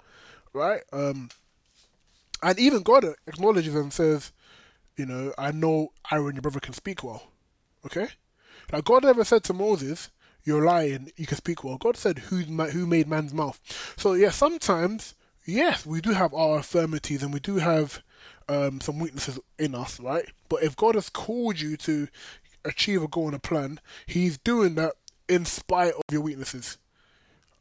right? 0.53 0.81
Um, 0.91 1.29
and 2.43 2.59
even 2.59 2.83
God 2.83 3.05
acknowledges 3.27 3.75
and 3.75 3.93
says, 3.93 4.31
you 4.97 5.05
know, 5.05 5.33
I 5.38 5.51
know 5.51 5.93
Aaron, 6.11 6.35
your 6.35 6.41
brother, 6.41 6.59
can 6.59 6.73
speak 6.73 7.03
well. 7.03 7.31
Okay? 7.85 8.07
Like, 8.71 8.83
God 8.83 9.03
never 9.03 9.23
said 9.23 9.43
to 9.45 9.53
Moses, 9.53 10.09
you're 10.43 10.65
lying, 10.65 11.11
you 11.15 11.25
can 11.25 11.38
speak 11.38 11.63
well. 11.63 11.77
God 11.77 11.97
said, 11.97 12.19
who's 12.19 12.45
who 12.73 12.85
made 12.85 13.07
man's 13.07 13.33
mouth? 13.33 13.59
So, 13.97 14.13
yeah, 14.13 14.31
sometimes, 14.31 15.15
yes, 15.45 15.85
we 15.85 16.01
do 16.01 16.11
have 16.11 16.33
our 16.33 16.57
infirmities 16.57 17.23
and 17.23 17.33
we 17.33 17.39
do 17.39 17.57
have 17.57 18.01
um, 18.50 18.81
some 18.81 19.00
weaknesses 19.00 19.39
in 19.57 19.75
us, 19.75 20.00
right? 20.00 20.25
But 20.50 20.63
if 20.63 20.75
God 20.75 20.95
has 20.95 21.10
called 21.10 21.60
you 21.60 21.77
to 21.77 22.07
achieve 22.65 23.03
a 23.03 23.07
goal 23.07 23.27
and 23.27 23.36
a 23.36 23.39
plan, 23.39 23.79
He's 24.05 24.38
doing 24.38 24.75
that 24.75 24.93
in 25.27 25.45
spite 25.45 25.93
of 25.93 26.03
your 26.12 26.21
weaknesses 26.21 26.77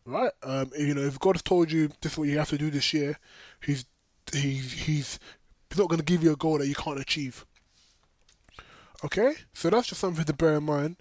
right? 0.07 0.33
Um, 0.43 0.71
you 0.77 0.95
know, 0.95 1.03
if 1.03 1.19
God 1.19 1.37
has 1.37 1.43
told 1.43 1.71
you 1.71 1.91
this 2.01 2.13
is 2.13 2.19
what 2.19 2.29
you 2.29 2.39
have 2.39 2.49
to 2.51 2.59
do 2.59 2.71
this 2.71 2.93
year, 2.93 3.19
He's 3.63 3.85
he's 4.33 4.73
he's 4.73 5.19
He's 5.71 5.79
not 5.79 5.89
going 5.89 6.01
to 6.01 6.05
give 6.05 6.25
you 6.25 6.33
a 6.33 6.37
goal 6.37 6.59
that 6.59 6.67
you 6.67 6.75
can't 6.75 7.01
achieve. 7.01 7.47
Okay, 9.05 9.35
so 9.55 9.71
that's 9.71 9.87
just 9.87 10.01
something 10.01 10.25
to 10.25 10.33
bear 10.33 10.57
in 10.57 10.65
mind. 10.65 10.97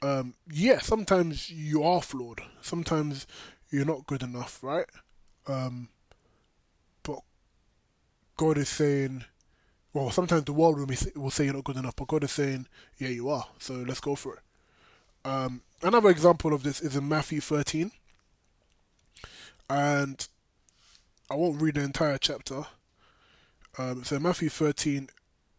Um, 0.00 0.34
yeah, 0.50 0.78
sometimes 0.78 1.50
you 1.50 1.82
are 1.82 2.00
flawed. 2.00 2.40
Sometimes 2.62 3.26
you're 3.70 3.84
not 3.84 4.06
good 4.06 4.22
enough, 4.22 4.62
right? 4.62 4.86
Um, 5.48 5.88
God 8.36 8.58
is 8.58 8.68
saying, 8.68 9.24
well, 9.92 10.10
sometimes 10.10 10.44
the 10.44 10.52
world 10.52 10.78
will, 10.78 11.30
say 11.30 11.44
you're 11.44 11.54
not 11.54 11.64
good 11.64 11.76
enough, 11.76 11.96
but 11.96 12.08
God 12.08 12.24
is 12.24 12.32
saying, 12.32 12.66
yeah, 12.98 13.08
you 13.08 13.28
are. 13.30 13.46
So 13.58 13.74
let's 13.74 14.00
go 14.00 14.14
for 14.14 14.34
it. 14.34 14.40
Um, 15.28 15.62
another 15.82 16.10
example 16.10 16.52
of 16.52 16.62
this 16.62 16.80
is 16.80 16.96
in 16.96 17.08
Matthew 17.08 17.40
13 17.40 17.90
and 19.68 20.28
I 21.30 21.34
won't 21.34 21.60
read 21.60 21.74
the 21.74 21.82
entire 21.82 22.18
chapter. 22.18 22.66
Um, 23.78 24.04
so 24.04 24.18
Matthew 24.18 24.48
13, 24.48 25.08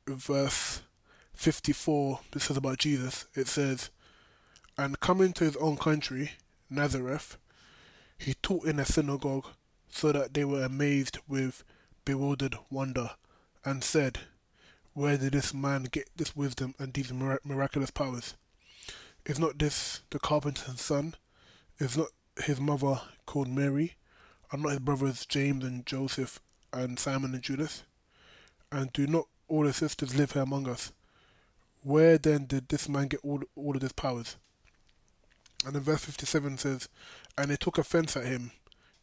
verse 0.07 0.81
54, 1.33 2.19
this 2.31 2.49
is 2.49 2.57
about 2.57 2.79
Jesus. 2.79 3.25
It 3.35 3.47
says, 3.47 3.89
And 4.77 4.99
coming 4.99 5.33
to 5.33 5.43
his 5.43 5.57
own 5.57 5.77
country, 5.77 6.31
Nazareth, 6.69 7.37
he 8.17 8.33
taught 8.35 8.65
in 8.65 8.79
a 8.79 8.85
synagogue, 8.85 9.47
so 9.89 10.11
that 10.11 10.33
they 10.33 10.45
were 10.45 10.63
amazed 10.63 11.19
with 11.27 11.63
bewildered 12.07 12.57
wonder, 12.69 13.09
and 13.65 13.83
said, 13.83 14.19
Where 14.93 15.17
did 15.17 15.33
this 15.33 15.53
man 15.53 15.89
get 15.91 16.09
this 16.15 16.33
wisdom 16.37 16.73
and 16.79 16.93
these 16.93 17.11
miraculous 17.11 17.91
powers? 17.91 18.35
Is 19.25 19.37
not 19.37 19.59
this 19.59 20.03
the 20.09 20.17
carpenter's 20.17 20.79
son? 20.79 21.15
Is 21.79 21.97
not 21.97 22.07
his 22.41 22.61
mother 22.61 23.01
called 23.25 23.49
Mary? 23.49 23.95
Are 24.53 24.57
not 24.57 24.69
his 24.69 24.79
brothers 24.79 25.25
James 25.25 25.65
and 25.65 25.85
Joseph 25.85 26.39
and 26.71 26.97
Simon 26.97 27.33
and 27.33 27.43
Judas? 27.43 27.83
And 28.71 28.93
do 28.93 29.05
not 29.05 29.27
all 29.49 29.65
his 29.65 29.75
sisters 29.75 30.15
live 30.15 30.31
here 30.31 30.43
among 30.43 30.69
us? 30.69 30.93
Where 31.83 32.17
then 32.17 32.45
did 32.45 32.69
this 32.69 32.87
man 32.87 33.09
get 33.09 33.19
all, 33.21 33.41
all 33.57 33.75
of 33.75 33.81
his 33.81 33.91
powers? 33.91 34.37
And 35.65 35.75
in 35.75 35.81
verse 35.81 36.05
57 36.05 36.57
says, 36.59 36.87
And 37.37 37.51
they 37.51 37.57
took 37.57 37.77
offense 37.77 38.15
at 38.15 38.23
him. 38.23 38.51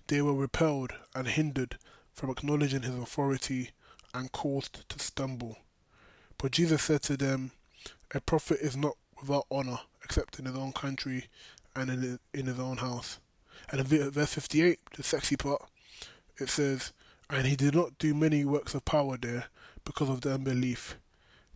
They 0.07 0.23
were 0.23 0.33
repelled 0.33 0.95
and 1.15 1.29
hindered 1.29 1.77
from 2.15 2.31
acknowledging 2.31 2.83
his 2.83 2.95
authority 2.95 3.71
and 4.15 4.33
caused 4.33 4.89
to 4.89 4.99
stumble. 4.99 5.59
But 6.39 6.53
Jesus 6.53 6.83
said 6.83 7.03
to 7.03 7.17
them, 7.17 7.51
A 8.15 8.21
prophet 8.21 8.59
is 8.61 8.77
not 8.77 8.97
without 9.21 9.47
honor 9.51 9.81
except 10.03 10.39
in 10.39 10.45
his 10.45 10.57
own 10.57 10.73
country 10.73 11.27
and 11.75 11.91
in, 11.91 12.19
in 12.33 12.47
his 12.47 12.61
own 12.61 12.79
house. 12.79 13.19
And 13.71 13.81
in 13.81 14.11
verse 14.11 14.35
58, 14.35 14.79
the 14.97 15.03
sexy 15.03 15.37
part, 15.37 15.63
it 16.39 16.49
says, 16.49 16.93
And 17.29 17.47
he 17.47 17.57
did 17.57 17.75
not 17.75 17.99
do 17.99 18.15
many 18.15 18.45
works 18.45 18.75
of 18.75 18.85
power 18.85 19.17
there 19.17 19.47
because 19.85 20.09
of 20.09 20.21
their 20.21 20.35
unbelief, 20.35 20.97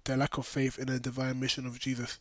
their 0.05 0.17
lack 0.17 0.39
of 0.39 0.47
faith 0.47 0.79
in 0.79 0.87
the 0.87 0.99
divine 0.99 1.39
mission 1.39 1.67
of 1.67 1.79
Jesus. 1.79 2.19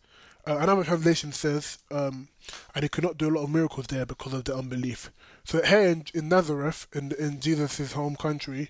Uh, 0.48 0.60
another 0.60 0.84
translation 0.86 1.34
says, 1.34 1.78
um, 1.92 2.30
and 2.74 2.84
he 2.84 2.88
could 2.88 3.04
not 3.04 3.18
do 3.18 3.28
a 3.28 3.36
lot 3.36 3.44
of 3.44 3.50
miracles 3.50 3.88
there 3.88 4.06
because 4.06 4.34
of 4.34 4.46
their 4.46 4.56
unbelief. 4.56 5.12
So 5.44 5.62
here 5.62 5.82
in, 5.82 6.06
in 6.14 6.30
Nazareth, 6.30 6.88
in 6.94 7.12
in 7.20 7.42
Jesus' 7.42 7.92
home 7.92 8.16
country, 8.16 8.70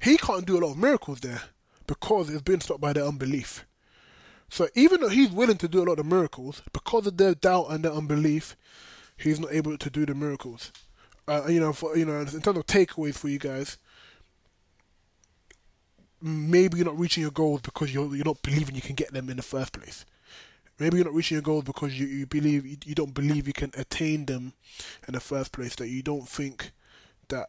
he 0.00 0.16
can't 0.16 0.46
do 0.46 0.56
a 0.56 0.60
lot 0.60 0.72
of 0.72 0.78
miracles 0.78 1.18
there 1.20 1.42
because 1.88 2.30
it's 2.30 2.42
been 2.42 2.60
stopped 2.60 2.80
by 2.80 2.92
their 2.92 3.04
unbelief. 3.04 3.66
So 4.48 4.68
even 4.76 5.00
though 5.00 5.08
he's 5.08 5.30
willing 5.30 5.56
to 5.58 5.66
do 5.68 5.82
a 5.82 5.88
lot 5.88 5.98
of 5.98 6.06
miracles, 6.06 6.62
because 6.72 7.08
of 7.08 7.16
their 7.16 7.34
doubt 7.34 7.66
and 7.70 7.84
their 7.84 7.92
unbelief, 7.92 8.56
he's 9.16 9.40
not 9.40 9.52
able 9.52 9.76
to 9.76 9.90
do 9.90 10.06
the 10.06 10.14
miracles. 10.14 10.70
Uh, 11.26 11.46
you 11.48 11.58
know, 11.58 11.72
for 11.72 11.96
you 11.96 12.04
know, 12.04 12.20
in 12.20 12.26
terms 12.26 12.58
of 12.58 12.66
takeaways 12.66 13.16
for 13.16 13.28
you 13.28 13.40
guys, 13.40 13.78
maybe 16.24 16.78
you're 16.78 16.86
not 16.86 16.98
reaching 16.98 17.20
your 17.20 17.30
goals 17.30 17.60
because 17.60 17.92
you're 17.92 18.16
you're 18.16 18.24
not 18.24 18.42
believing 18.42 18.74
you 18.74 18.80
can 18.80 18.94
get 18.94 19.12
them 19.12 19.28
in 19.28 19.36
the 19.36 19.42
first 19.42 19.72
place. 19.72 20.06
Maybe 20.78 20.96
you're 20.96 21.04
not 21.04 21.14
reaching 21.14 21.36
your 21.36 21.42
goals 21.42 21.64
because 21.64 21.98
you, 22.00 22.06
you 22.06 22.26
believe 22.26 22.66
you, 22.66 22.78
you 22.84 22.94
don't 22.94 23.14
believe 23.14 23.46
you 23.46 23.52
can 23.52 23.70
attain 23.76 24.24
them 24.24 24.54
in 25.06 25.14
the 25.14 25.20
first 25.20 25.52
place. 25.52 25.76
That 25.76 25.88
you 25.88 26.02
don't 26.02 26.26
think 26.26 26.72
that 27.28 27.48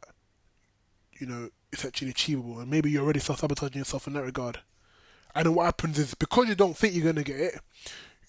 you 1.13 1.25
know 1.25 1.49
it's 1.71 1.85
actually 1.85 2.11
achievable, 2.11 2.59
and 2.59 2.69
maybe 2.69 2.91
you're 2.91 3.03
already 3.03 3.21
self 3.21 3.39
sabotaging 3.39 3.79
yourself 3.79 4.07
in 4.07 4.13
that 4.13 4.23
regard. 4.23 4.59
And 5.33 5.45
then 5.45 5.55
what 5.55 5.65
happens 5.65 5.97
is 5.97 6.13
because 6.13 6.49
you 6.49 6.55
don't 6.55 6.77
think 6.77 6.93
you're 6.93 7.05
gonna 7.05 7.23
get 7.23 7.39
it, 7.39 7.59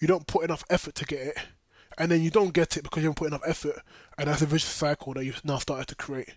you 0.00 0.06
don't 0.06 0.26
put 0.26 0.44
enough 0.44 0.64
effort 0.70 0.94
to 0.94 1.04
get 1.04 1.20
it, 1.20 1.36
and 1.98 2.10
then 2.10 2.22
you 2.22 2.30
don't 2.30 2.54
get 2.54 2.76
it 2.76 2.84
because 2.84 3.02
you 3.02 3.08
haven't 3.08 3.18
put 3.18 3.28
enough 3.28 3.42
effort, 3.46 3.82
and 4.16 4.28
that's 4.28 4.42
a 4.42 4.46
vicious 4.46 4.70
cycle 4.70 5.12
that 5.14 5.24
you've 5.24 5.44
now 5.44 5.58
started 5.58 5.88
to 5.88 5.96
create. 5.96 6.36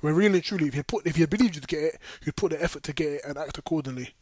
When 0.00 0.14
really 0.14 0.34
and 0.34 0.44
truly, 0.44 0.68
if 0.68 0.74
you 0.74 0.82
put 0.82 1.06
if 1.06 1.18
you 1.18 1.26
believe 1.26 1.54
you 1.54 1.60
to 1.60 1.66
get 1.66 1.82
it, 1.82 1.98
you'd 2.24 2.36
put 2.36 2.52
the 2.52 2.62
effort 2.62 2.82
to 2.84 2.92
get 2.92 3.08
it 3.08 3.20
and 3.26 3.38
act 3.38 3.58
accordingly. 3.58 4.14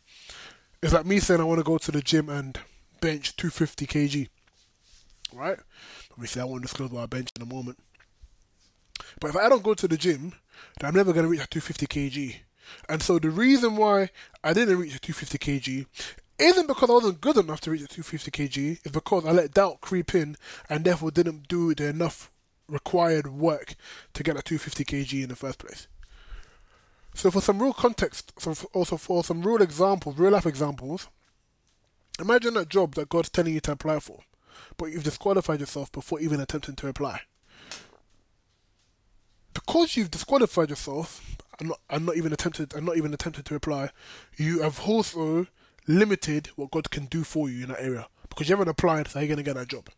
It's 0.82 0.92
like 0.92 1.06
me 1.06 1.18
saying 1.18 1.40
I 1.40 1.44
want 1.44 1.58
to 1.58 1.64
go 1.64 1.78
to 1.78 1.90
the 1.90 2.02
gym 2.02 2.28
and 2.28 2.58
bench 3.00 3.36
250 3.36 3.86
kg, 3.86 4.28
right? 5.32 5.58
Obviously, 6.12 6.42
I 6.42 6.44
won't 6.44 6.62
disclose 6.62 6.90
what 6.90 7.02
I 7.02 7.06
bench 7.06 7.30
in 7.36 7.42
a 7.42 7.46
moment. 7.46 7.78
But 9.20 9.30
if 9.30 9.36
I 9.36 9.48
don't 9.48 9.62
go 9.62 9.74
to 9.74 9.88
the 9.88 9.96
gym, 9.96 10.32
then 10.78 10.88
I'm 10.88 10.94
never 10.94 11.12
going 11.12 11.24
to 11.24 11.30
reach 11.30 11.40
that 11.40 11.50
250 11.50 11.86
kg. 11.86 12.36
And 12.88 13.02
so 13.02 13.18
the 13.18 13.30
reason 13.30 13.76
why 13.76 14.10
I 14.42 14.52
didn't 14.52 14.78
reach 14.78 14.92
the 14.92 14.98
250 14.98 15.38
kg 15.38 15.86
isn't 16.38 16.66
because 16.66 16.90
I 16.90 16.92
wasn't 16.92 17.20
good 17.20 17.36
enough 17.36 17.60
to 17.62 17.70
reach 17.70 17.82
the 17.82 17.88
250 17.88 18.30
kg, 18.30 18.80
it's 18.84 18.92
because 18.92 19.24
I 19.24 19.32
let 19.32 19.54
doubt 19.54 19.80
creep 19.80 20.14
in 20.14 20.36
and 20.68 20.84
therefore 20.84 21.10
didn't 21.10 21.48
do 21.48 21.74
the 21.74 21.88
enough 21.88 22.30
required 22.68 23.26
work 23.26 23.74
to 24.14 24.22
get 24.22 24.38
a 24.38 24.42
250 24.42 24.84
kg 24.84 25.22
in 25.22 25.28
the 25.28 25.36
first 25.36 25.58
place. 25.58 25.86
So 27.14 27.30
for 27.30 27.40
some 27.40 27.62
real 27.62 27.72
context, 27.72 28.32
so 28.38 28.54
also 28.72 28.96
for 28.96 29.22
some 29.22 29.42
real 29.42 29.62
examples, 29.62 30.18
real 30.18 30.32
life 30.32 30.46
examples, 30.46 31.08
imagine 32.18 32.54
that 32.54 32.68
job 32.68 32.94
that 32.94 33.08
God's 33.08 33.30
telling 33.30 33.54
you 33.54 33.60
to 33.60 33.72
apply 33.72 34.00
for, 34.00 34.20
but 34.76 34.86
you've 34.86 35.04
disqualified 35.04 35.60
yourself 35.60 35.92
before 35.92 36.20
even 36.20 36.40
attempting 36.40 36.74
to 36.76 36.88
apply. 36.88 37.20
Because 39.52 39.96
you've 39.96 40.10
disqualified 40.10 40.70
yourself 40.70 41.36
and 41.60 41.68
not, 41.68 41.80
and 41.88 42.06
not 42.06 42.16
even 42.16 42.32
attempted 42.32 42.74
and 42.74 42.84
not 42.84 42.96
even 42.96 43.14
attempted 43.14 43.44
to 43.46 43.54
apply, 43.54 43.90
you 44.36 44.62
have 44.62 44.80
also 44.80 45.46
limited 45.86 46.48
what 46.56 46.72
God 46.72 46.90
can 46.90 47.06
do 47.06 47.22
for 47.22 47.48
you 47.48 47.62
in 47.62 47.68
that 47.68 47.80
area 47.80 48.08
because 48.28 48.48
you 48.48 48.56
haven't 48.56 48.70
applied, 48.70 49.06
so 49.06 49.20
you're 49.20 49.28
going 49.28 49.36
to 49.36 49.44
get 49.44 49.54
that 49.54 49.68
job. 49.68 49.88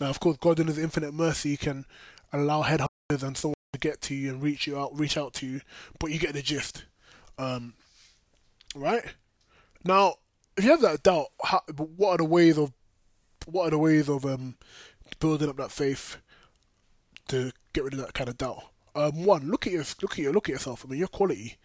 Now, 0.00 0.08
of 0.08 0.20
course, 0.20 0.36
God 0.38 0.60
in 0.60 0.66
His 0.66 0.78
infinite 0.78 1.12
mercy 1.12 1.56
can 1.56 1.84
allow 2.32 2.62
headhunters 2.62 3.22
and 3.22 3.36
so 3.36 3.50
on 3.50 3.54
to 3.72 3.78
get 3.78 4.00
to 4.02 4.14
you 4.14 4.30
and 4.30 4.42
reach 4.42 4.66
you 4.66 4.78
out, 4.78 4.98
reach 4.98 5.16
out 5.16 5.32
to 5.34 5.46
you, 5.46 5.60
but 5.98 6.10
you 6.10 6.18
get 6.18 6.32
the 6.32 6.42
gist, 6.42 6.84
um, 7.38 7.74
right? 8.74 9.04
Now, 9.84 10.16
if 10.56 10.64
you 10.64 10.70
have 10.70 10.80
that 10.80 11.02
doubt, 11.02 11.26
how, 11.42 11.60
what 11.76 12.12
are 12.12 12.16
the 12.18 12.24
ways 12.24 12.58
of 12.58 12.72
what 13.46 13.68
are 13.68 13.70
the 13.70 13.78
ways 13.78 14.08
of 14.08 14.24
um, 14.24 14.56
building 15.20 15.48
up 15.48 15.56
that 15.56 15.70
faith 15.70 16.16
to 17.28 17.52
get 17.72 17.84
rid 17.84 17.92
of 17.92 18.00
that 18.00 18.14
kind 18.14 18.28
of 18.28 18.38
doubt? 18.38 18.64
Um, 18.94 19.24
one, 19.24 19.50
look 19.50 19.66
at 19.66 19.72
your 19.72 19.84
look 20.02 20.12
at 20.12 20.18
your 20.18 20.32
look 20.32 20.48
at 20.48 20.54
yourself. 20.54 20.84
I 20.84 20.88
mean, 20.88 20.98
your 20.98 21.08
quality, 21.08 21.56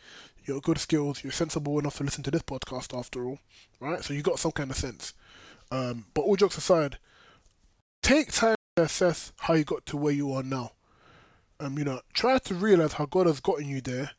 your 0.46 0.60
good 0.60 0.78
skills. 0.78 1.24
You're 1.24 1.32
sensible 1.32 1.80
enough 1.80 1.98
to 1.98 2.04
listen 2.04 2.24
to 2.24 2.32
this 2.32 2.42
podcast, 2.42 2.98
after 2.98 3.26
all, 3.26 3.40
right? 3.80 4.04
So 4.04 4.14
you 4.14 4.22
got 4.22 4.40
some 4.40 4.52
kind 4.52 4.70
of 4.70 4.78
sense. 4.78 5.14
Um, 5.72 6.06
but 6.14 6.24
all 6.24 6.36
jokes 6.36 6.58
aside, 6.58 6.98
take 8.02 8.32
time 8.32 8.56
to 8.76 8.84
assess 8.84 9.32
how 9.40 9.54
you 9.54 9.64
got 9.64 9.86
to 9.88 9.98
where 9.98 10.14
you 10.14 10.32
are 10.34 10.44
now. 10.44 10.72
Um, 11.60 11.78
you 11.78 11.84
know, 11.84 12.02
try 12.14 12.40
to 12.40 12.56
realize 12.56 12.94
how 12.94 13.06
God 13.06 13.28
has 13.28 13.40
gotten 13.40 13.68
you 13.68 13.82
there, 13.82 14.12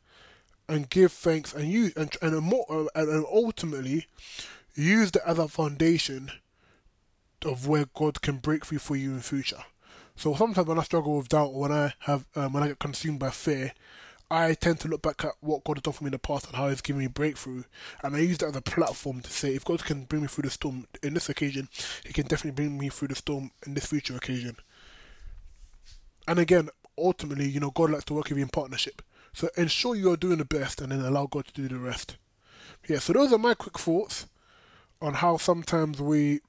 and 0.69 0.89
give 0.89 1.11
thanks, 1.11 1.53
and 1.53 1.69
use 1.69 1.93
and 1.95 2.15
and, 2.21 2.37
more, 2.39 2.65
uh, 2.69 2.85
and 2.95 3.25
ultimately 3.25 4.07
use 4.75 5.11
that 5.11 5.27
as 5.27 5.37
a 5.37 5.47
foundation 5.47 6.31
of 7.43 7.67
where 7.67 7.85
God 7.93 8.21
can 8.21 8.37
break 8.37 8.65
through 8.65 8.79
for 8.79 8.95
you 8.95 9.11
in 9.11 9.19
future. 9.19 9.63
So 10.15 10.35
sometimes 10.35 10.67
when 10.67 10.79
I 10.79 10.83
struggle 10.83 11.17
with 11.17 11.29
doubt, 11.29 11.49
or 11.53 11.61
when 11.61 11.71
I 11.71 11.93
have 11.99 12.25
um, 12.35 12.53
when 12.53 12.63
I 12.63 12.69
get 12.69 12.79
consumed 12.79 13.19
by 13.19 13.31
fear, 13.31 13.73
I 14.33 14.55
tend 14.55 14.79
to 14.79 14.87
look 14.87 15.03
back 15.03 15.23
at 15.23 15.33
what 15.41 15.63
God 15.63 15.77
has 15.77 15.83
done 15.83 15.93
for 15.93 16.03
me 16.03 16.07
in 16.07 16.13
the 16.13 16.17
past 16.17 16.47
and 16.47 16.55
how 16.55 16.67
He's 16.67 16.81
given 16.81 17.01
me 17.01 17.07
breakthrough, 17.07 17.65
and 18.01 18.15
I 18.15 18.19
use 18.19 18.39
that 18.39 18.47
as 18.47 18.55
a 18.55 18.61
platform 18.61 19.21
to 19.21 19.31
say, 19.31 19.53
if 19.53 19.63
God 19.63 19.85
can 19.85 20.05
bring 20.05 20.23
me 20.23 20.27
through 20.27 20.43
the 20.43 20.49
storm 20.49 20.87
in 21.03 21.13
this 21.13 21.29
occasion, 21.29 21.69
He 22.03 22.13
can 22.13 22.25
definitely 22.25 22.55
bring 22.63 22.79
me 22.79 22.89
through 22.89 23.09
the 23.09 23.15
storm 23.15 23.51
in 23.67 23.75
this 23.75 23.85
future 23.85 24.15
occasion. 24.15 24.55
And 26.27 26.39
again, 26.39 26.69
ultimately, 26.97 27.47
you 27.47 27.59
know, 27.59 27.69
God 27.69 27.91
likes 27.91 28.05
to 28.05 28.15
work 28.15 28.29
with 28.29 28.39
you 28.39 28.43
in 28.43 28.49
partnership. 28.49 29.03
So 29.33 29.49
ensure 29.55 29.93
you 29.93 30.11
are 30.11 30.17
doing 30.17 30.39
the 30.39 30.45
best, 30.45 30.81
and 30.81 30.91
then 30.91 31.01
allow 31.01 31.27
God 31.27 31.45
to 31.45 31.53
do 31.53 31.67
the 31.67 31.77
rest. 31.77 32.17
Yeah. 32.89 32.97
So 32.97 33.13
those 33.13 33.31
are 33.31 33.37
my 33.37 33.53
quick 33.53 33.77
thoughts 33.77 34.25
on 34.99 35.13
how 35.13 35.37
sometimes 35.37 36.01
we 36.01 36.41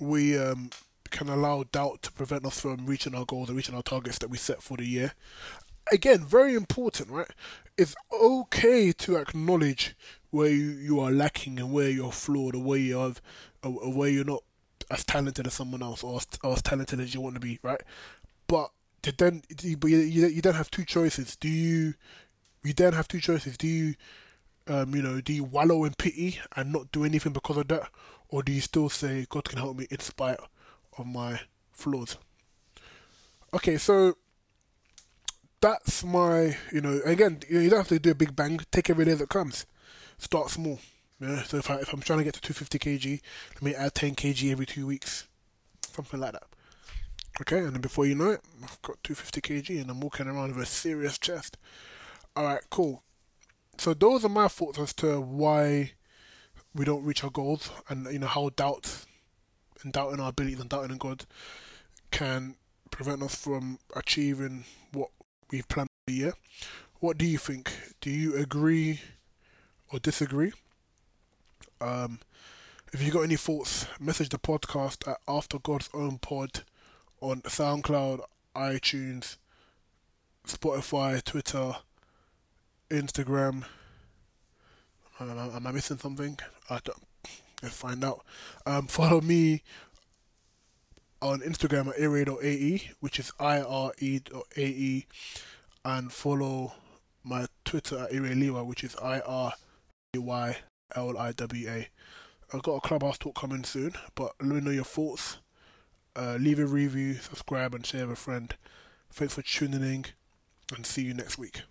we 0.00 0.36
um, 0.38 0.68
can 1.10 1.28
allow 1.28 1.62
doubt 1.70 2.02
to 2.02 2.12
prevent 2.12 2.44
us 2.44 2.60
from 2.60 2.86
reaching 2.86 3.14
our 3.14 3.24
goals 3.24 3.48
and 3.48 3.56
reaching 3.56 3.74
our 3.74 3.82
targets 3.82 4.18
that 4.18 4.30
we 4.30 4.36
set 4.36 4.62
for 4.62 4.76
the 4.76 4.84
year. 4.84 5.12
Again, 5.90 6.24
very 6.24 6.54
important, 6.54 7.10
right? 7.10 7.30
It's 7.76 7.94
okay 8.12 8.92
to 8.92 9.16
acknowledge 9.16 9.96
where 10.30 10.48
you, 10.48 10.70
you 10.70 11.00
are 11.00 11.10
lacking 11.10 11.58
and 11.58 11.72
where 11.72 11.90
you're 11.90 12.12
flawed 12.12 12.54
or 12.54 12.62
where 12.62 12.78
you 12.78 12.98
have 12.98 13.20
or, 13.62 13.92
where 13.92 14.08
you're 14.08 14.24
not 14.24 14.42
as 14.90 15.04
talented 15.04 15.46
as 15.46 15.54
someone 15.54 15.82
else 15.82 16.02
or 16.02 16.16
as, 16.16 16.26
or 16.42 16.52
as 16.52 16.62
talented 16.62 17.00
as 17.00 17.14
you 17.14 17.20
want 17.20 17.34
to 17.34 17.40
be, 17.40 17.58
right? 17.62 17.82
But 18.46 18.70
then, 19.18 19.42
but 19.78 19.90
you, 19.90 19.98
you, 19.98 20.26
you 20.26 20.42
then 20.42 20.54
have 20.54 20.70
two 20.70 20.84
choices. 20.84 21.36
Do 21.36 21.48
you 21.48 21.94
you 22.62 22.72
then 22.72 22.92
have 22.92 23.08
two 23.08 23.20
choices? 23.20 23.56
Do 23.56 23.66
you 23.66 23.94
um, 24.68 24.94
you 24.94 25.02
know, 25.02 25.20
do 25.20 25.32
you 25.32 25.44
wallow 25.44 25.84
in 25.84 25.94
pity 25.94 26.38
and 26.56 26.72
not 26.72 26.92
do 26.92 27.04
anything 27.04 27.32
because 27.32 27.56
of 27.56 27.68
that, 27.68 27.90
or 28.28 28.42
do 28.42 28.52
you 28.52 28.60
still 28.60 28.88
say 28.88 29.26
God 29.28 29.44
can 29.44 29.58
help 29.58 29.76
me 29.76 29.86
in 29.90 29.98
spite 29.98 30.38
of 30.96 31.06
my 31.06 31.40
flaws? 31.72 32.16
Okay, 33.54 33.76
so 33.76 34.16
that's 35.62 36.04
my, 36.04 36.58
you 36.70 36.82
know, 36.82 37.00
again, 37.06 37.40
you 37.48 37.70
don't 37.70 37.78
have 37.78 37.88
to 37.88 37.98
do 37.98 38.10
a 38.10 38.14
big 38.14 38.36
bang. 38.36 38.60
Take 38.70 38.90
every 38.90 39.06
day 39.06 39.14
that 39.14 39.30
comes. 39.30 39.64
Start 40.18 40.50
small. 40.50 40.78
Yeah. 41.18 41.42
So 41.44 41.56
if 41.56 41.70
I 41.70 41.76
if 41.76 41.92
I'm 41.94 42.00
trying 42.00 42.18
to 42.18 42.24
get 42.24 42.34
to 42.34 42.40
250 42.42 42.78
kg, 42.78 43.20
let 43.54 43.62
me 43.62 43.74
add 43.74 43.94
10 43.94 44.14
kg 44.14 44.52
every 44.52 44.66
two 44.66 44.86
weeks, 44.86 45.26
something 45.90 46.20
like 46.20 46.32
that. 46.32 46.44
Okay, 47.40 47.60
and 47.60 47.72
then 47.72 47.80
before 47.80 48.04
you 48.04 48.14
know 48.14 48.30
it, 48.30 48.42
I've 48.62 48.82
got 48.82 49.02
250 49.02 49.40
kg 49.40 49.80
and 49.80 49.90
I'm 49.90 50.00
walking 50.00 50.26
around 50.26 50.54
with 50.54 50.64
a 50.64 50.66
serious 50.66 51.16
chest. 51.16 51.56
All 52.36 52.44
right, 52.44 52.60
cool 52.68 53.02
so 53.78 53.94
those 53.94 54.24
are 54.24 54.28
my 54.28 54.48
thoughts 54.48 54.78
as 54.78 54.92
to 54.94 55.20
why 55.20 55.92
we 56.74 56.84
don't 56.84 57.04
reach 57.04 57.24
our 57.24 57.30
goals, 57.30 57.70
and 57.88 58.06
you 58.12 58.18
know 58.18 58.26
how 58.26 58.50
doubt 58.50 59.04
and 59.82 59.92
doubting 59.92 60.20
our 60.20 60.28
abilities 60.28 60.60
and 60.60 60.70
doubting 60.70 60.92
in 60.92 60.98
God 60.98 61.24
can 62.10 62.56
prevent 62.90 63.22
us 63.22 63.34
from 63.34 63.78
achieving 63.96 64.64
what 64.92 65.10
we've 65.52 65.68
planned 65.68 65.88
for 65.88 66.12
the 66.12 66.18
year. 66.18 66.32
What 66.98 67.18
do 67.18 67.26
you 67.26 67.38
think? 67.38 67.70
Do 68.00 68.10
you 68.10 68.36
agree 68.36 69.00
or 69.92 69.98
disagree? 69.98 70.52
Um, 71.80 72.20
if 72.92 73.02
you've 73.02 73.12
got 73.12 73.22
any 73.22 73.36
thoughts, 73.36 73.86
message 74.00 74.30
the 74.30 74.38
podcast 74.38 75.06
at 75.08 75.18
After 75.28 75.58
God's 75.58 75.90
Own 75.92 76.18
Pod 76.18 76.64
on 77.20 77.42
SoundCloud, 77.42 78.20
iTunes, 78.56 79.36
Spotify, 80.46 81.22
Twitter, 81.22 81.74
Instagram. 82.90 83.64
Am 85.20 85.66
I 85.66 85.72
missing 85.72 85.98
something? 85.98 86.38
I 86.68 86.80
don't. 86.82 87.02
Let's 87.62 87.76
find 87.76 88.02
out. 88.04 88.24
Um, 88.66 88.86
follow 88.88 89.20
me 89.20 89.62
on 91.22 91.40
Instagram 91.40 91.88
at 91.88 92.00
ire.ae, 92.00 92.90
which 93.00 93.18
is 93.18 93.32
I-R-E.ae, 93.38 95.06
and 95.84 96.12
follow 96.12 96.72
my 97.24 97.46
Twitter 97.64 97.98
at 98.00 98.10
ireliwa, 98.10 98.66
which 98.66 98.84
is 98.84 98.96
I-R-A-Y-L-I-W-A. 98.96 99.48
I've 102.52 102.62
got 102.62 102.74
a 102.74 102.80
clubhouse 102.80 103.16
talk 103.18 103.34
coming 103.34 103.64
soon, 103.64 103.94
but 104.14 104.32
let 104.40 104.50
me 104.50 104.60
know 104.60 104.70
your 104.70 104.84
thoughts. 104.84 105.38
Uh, 106.14 106.36
leave 106.38 106.58
a 106.58 106.66
review, 106.66 107.14
subscribe, 107.14 107.74
and 107.74 107.86
share 107.86 108.06
with 108.06 108.18
a 108.18 108.20
friend. 108.20 108.54
Thanks 109.10 109.34
for 109.34 109.42
tuning 109.42 109.82
in, 109.82 110.04
and 110.74 110.84
see 110.84 111.02
you 111.02 111.14
next 111.14 111.38
week. 111.38 111.62